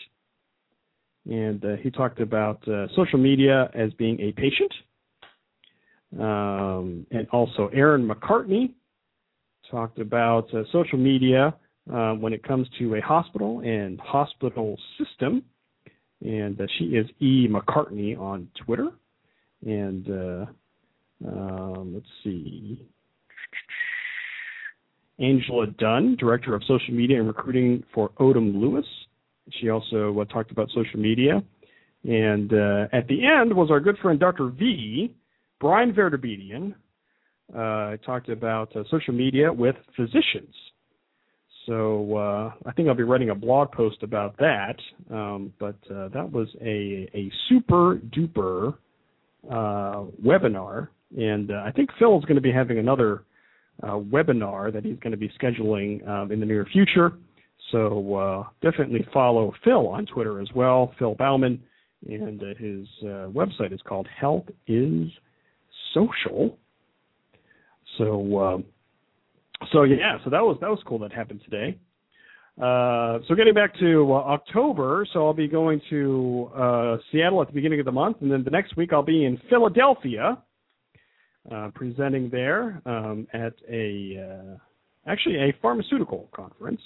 [1.24, 2.62] and uh, he talked about
[2.94, 4.72] social media as being a patient,
[6.20, 8.74] um, and also Aaron McCartney
[9.70, 11.54] talked about social media
[11.92, 15.42] uh, when it comes to a hospital and hospital system.
[16.24, 17.46] And uh, she is E.
[17.48, 18.88] McCartney on Twitter.
[19.64, 20.46] And uh,
[21.28, 22.86] um, let's see.
[25.18, 28.84] Angela Dunn, Director of Social Media and Recruiting for Odom Lewis.
[29.60, 31.42] She also uh, talked about social media.
[32.04, 34.48] And uh, at the end was our good friend Dr.
[34.50, 35.14] V,
[35.60, 36.74] Bryan Vartabedian,
[37.54, 40.54] uh, talked about uh, social media with physicians.
[41.66, 44.76] So uh, I think I'll be writing a blog post about that.
[45.10, 48.74] Um, but uh, that was a a super duper
[49.50, 53.24] uh, webinar, and uh, I think Phil is going to be having another
[53.82, 57.14] uh, webinar that he's going to be scheduling um, in the near future.
[57.72, 61.60] So uh, definitely follow Phil on Twitter as well, Phil Baumann,
[62.08, 65.08] and his website is called Health Is
[65.92, 66.56] Social.
[67.98, 68.64] So um,
[69.72, 71.78] so yeah, so that was that was cool that happened today.
[72.60, 77.48] Uh, so getting back to uh, October, so I'll be going to uh, Seattle at
[77.48, 80.38] the beginning of the month, and then the next week I'll be in Philadelphia,
[81.52, 86.80] uh, presenting there um, at a uh, actually a pharmaceutical conference,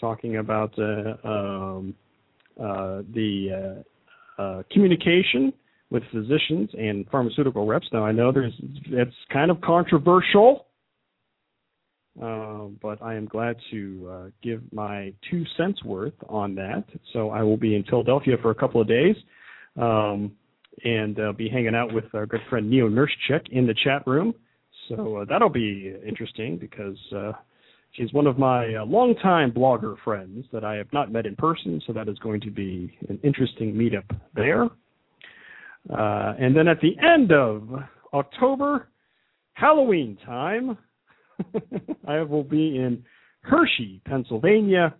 [0.00, 1.94] talking about uh, um,
[2.56, 3.84] the
[4.72, 5.52] communication
[5.90, 7.86] with physicians and pharmaceutical reps.
[7.92, 8.54] Now I know there's
[8.86, 10.65] it's kind of controversial,
[12.22, 16.84] uh, but I am glad to uh, give my two cents worth on that.
[17.12, 19.16] So I will be in Philadelphia for a couple of days.
[19.76, 20.32] Um,
[20.84, 24.06] and uh, be hanging out with our good friend Neo Nurse Chick in the chat
[24.06, 24.34] room.
[24.88, 27.32] So uh, that'll be interesting because uh,
[27.92, 31.80] she's one of my uh, longtime blogger friends that I have not met in person.
[31.86, 34.04] So that is going to be an interesting meetup
[34.34, 34.64] there.
[35.88, 37.68] Uh, and then at the end of
[38.12, 38.88] October,
[39.54, 40.76] Halloween time,
[42.08, 43.04] I will be in
[43.42, 44.94] Hershey, Pennsylvania,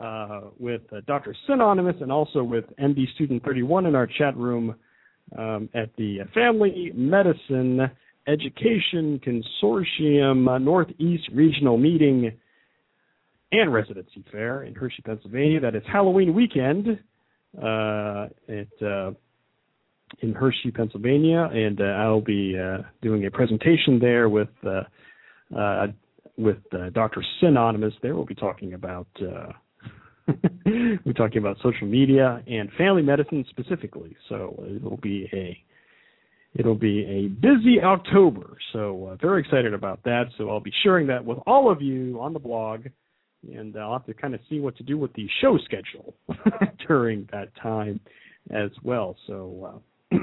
[0.00, 1.36] uh, with uh, Dr.
[1.46, 4.74] Synonymous and also with MD Student 31 in our chat room
[5.38, 7.80] um, at the Family Medicine
[8.26, 12.32] Education Consortium uh, Northeast Regional Meeting
[13.52, 15.60] and Residency Fair in Hershey, Pennsylvania.
[15.60, 16.98] That is Halloween weekend
[17.56, 19.12] uh, at uh,
[20.20, 22.56] in Hershey, Pennsylvania, and I'll be
[23.02, 24.48] doing a presentation there with
[25.54, 25.86] uh, uh
[26.36, 27.24] with uh, Dr.
[27.40, 27.94] Synonymous.
[28.02, 29.52] There, we'll be talking about uh,
[30.66, 34.16] we're talking about social media and family medicine specifically.
[34.28, 35.56] So it'll be a
[36.58, 38.56] it'll be a busy October.
[38.72, 40.24] So very excited about that.
[40.38, 42.86] So I'll be sharing that with all of you on the blog.
[43.52, 46.14] And I'll have to kind of see what to do with the show schedule
[46.88, 48.00] during that time
[48.50, 49.16] as well.
[49.26, 49.82] So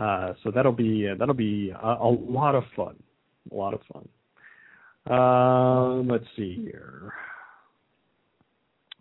[0.00, 2.96] uh, so that'll be uh, that'll be a, a, lot of fun,
[3.50, 4.08] a lot of fun.
[5.06, 7.12] Um, let's see here.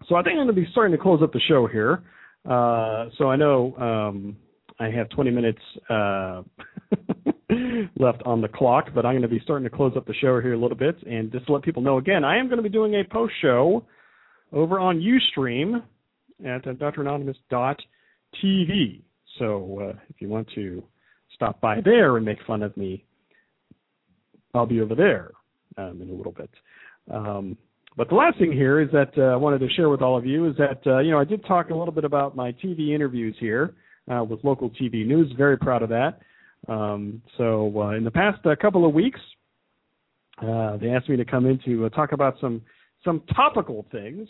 [0.08, 2.04] So I think I'm going to be starting to close up the show here.
[2.50, 4.38] Uh, so I know um,
[4.80, 5.60] I have 20 minutes
[5.90, 6.42] uh,
[7.98, 10.40] left on the clock, but I'm going to be starting to close up the show
[10.42, 10.96] here a little bit.
[11.06, 13.34] And just to let people know again, I am going to be doing a post
[13.42, 13.86] show
[14.52, 15.84] over on UStream
[16.46, 19.02] at uh, dranonymous.tv.
[19.38, 20.82] So uh, if you want to
[21.36, 23.06] stop by there and make fun of me,
[24.54, 25.32] I'll be over there
[25.78, 26.50] um, in a little bit.
[27.12, 27.58] Um,
[27.98, 30.26] but the last thing here is that uh, I wanted to share with all of
[30.26, 32.94] you is that uh, you know I did talk a little bit about my TV
[32.94, 33.76] interviews here
[34.10, 35.32] uh, with local TV news.
[35.38, 36.20] Very proud of that.
[36.68, 39.20] Um, so uh, in the past uh, couple of weeks,
[40.42, 42.62] uh, they asked me to come in to talk about some
[43.04, 44.28] some topical things,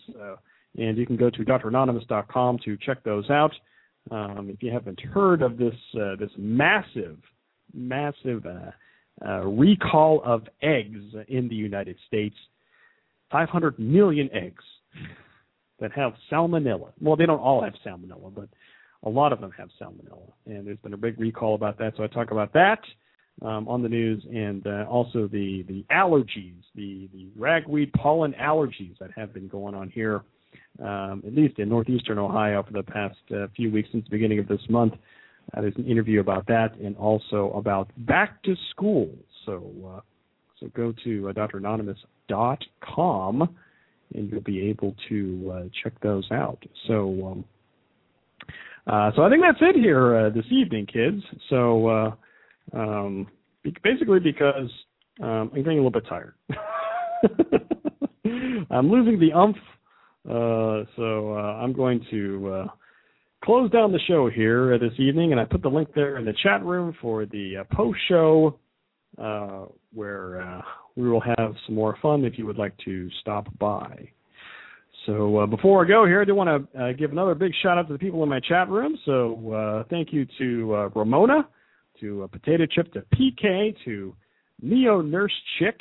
[0.77, 3.51] and you can go to dranonymous.com to check those out.
[4.11, 5.75] Um, if you haven't heard of this
[6.19, 7.17] this massive,
[7.73, 8.45] massive
[9.25, 12.35] uh, recall of eggs in the United States,
[13.31, 14.63] 500 million eggs
[15.79, 16.91] that have salmonella.
[17.01, 18.49] Well, they don't all have salmonella, but
[19.03, 21.93] a lot of them have salmonella, and there's been a big recall about that.
[21.97, 22.79] So I talk about that.
[23.41, 28.97] um, on the news, and uh, also the the allergies, the the ragweed pollen allergies
[28.99, 30.23] that have been going on here,
[30.83, 34.39] um, at least in northeastern Ohio for the past uh, few weeks since the beginning
[34.39, 34.93] of this month.
[35.55, 39.09] Uh, there's an interview about that, and also about back to school.
[39.45, 40.01] So uh,
[40.59, 43.55] so go to uh, dranonymous.com,
[44.13, 46.63] and you'll be able to uh, check those out.
[46.87, 47.27] So.
[47.27, 47.45] Um,
[48.87, 51.21] uh, so I think that's it here uh, this evening, kids.
[51.51, 52.15] So
[52.73, 53.27] um,
[53.83, 54.71] basically because
[55.21, 56.33] um, I'm getting a little bit tired.
[58.71, 59.57] I'm losing the umph,
[60.25, 62.69] so I'm going to
[63.43, 66.33] close down the show here this evening, and I put the link there in the
[66.43, 68.59] chat room for the uh, post show,
[69.17, 70.61] uh, where uh,
[70.95, 74.09] we will have some more fun if you would like to stop by.
[75.05, 77.77] So uh, before I go here, I do want to uh, give another big shout
[77.77, 78.97] out to the people in my chat room.
[79.05, 81.47] So uh, thank you to Ramona,
[82.01, 84.13] to Potato Chip, to PK, to
[84.61, 85.79] Neo Nurse Chick,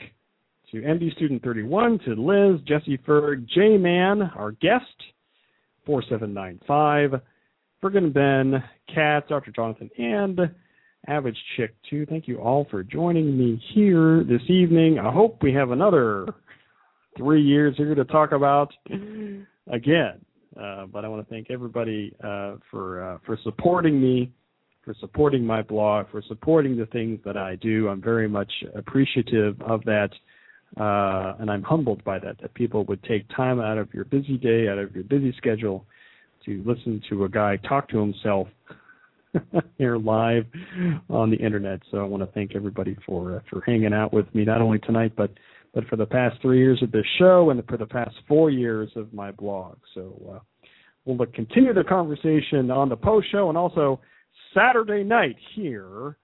[0.70, 4.84] to MD Student 31, to Liz, Jesse Ferg, J Man, our guest,
[5.84, 7.20] 4795,
[7.82, 9.52] Friggin' Ben, Kat, Dr.
[9.52, 10.40] Jonathan, and
[11.06, 12.06] Average Chick, too.
[12.06, 14.98] Thank you all for joining me here this evening.
[14.98, 16.26] I hope we have another
[17.16, 18.72] three years here to talk about
[19.70, 20.24] again.
[20.60, 24.32] Uh, but I want to thank everybody uh, for uh, for supporting me,
[24.84, 27.88] for supporting my blog, for supporting the things that I do.
[27.88, 30.10] I'm very much appreciative of that,
[30.76, 32.40] uh, and I'm humbled by that.
[32.40, 35.86] That people would take time out of your busy day, out of your busy schedule,
[36.48, 38.48] to listen to a guy talk to himself
[39.78, 40.46] here live
[41.10, 41.80] on the internet.
[41.90, 44.78] So I want to thank everybody for uh, for hanging out with me, not only
[44.78, 45.30] tonight but
[45.74, 48.90] but for the past three years of this show and for the past four years
[48.96, 49.76] of my blog.
[49.94, 50.38] So uh,
[51.04, 54.00] we'll continue the conversation on the post show and also
[54.54, 56.16] Saturday night here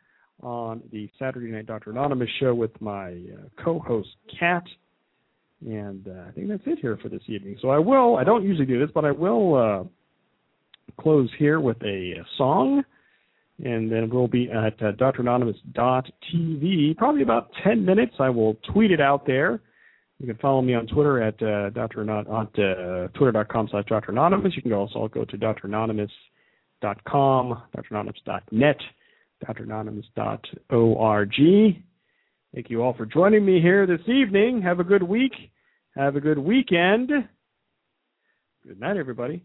[0.42, 1.90] on the Saturday Night Dr.
[1.90, 4.64] Anonymous show with my uh, co-host Kat.
[5.66, 7.56] And uh, I think that's it here for this evening.
[7.62, 9.84] So I will, I don't usually do this, but I will uh,
[10.96, 12.84] close here with a song
[13.62, 16.96] and then we'll be at uh, dranonymous.tv.
[16.96, 18.14] Probably about 10 minutes.
[18.18, 19.60] I will tweet it out there.
[20.18, 22.02] You can follow me on Twitter at uh, Dr.
[22.02, 24.10] Anon- on uh, twitter.com slash Dr.
[24.12, 24.54] Anonymous.
[24.56, 28.76] You can also go to dranonymous.com, dranonymous.net,
[29.46, 31.34] dranonymous.org.
[32.54, 34.62] Thank you all for joining me here this evening.
[34.62, 35.34] Have a good week.
[35.96, 37.10] Have a good weekend.
[38.66, 39.44] Good night, everybody.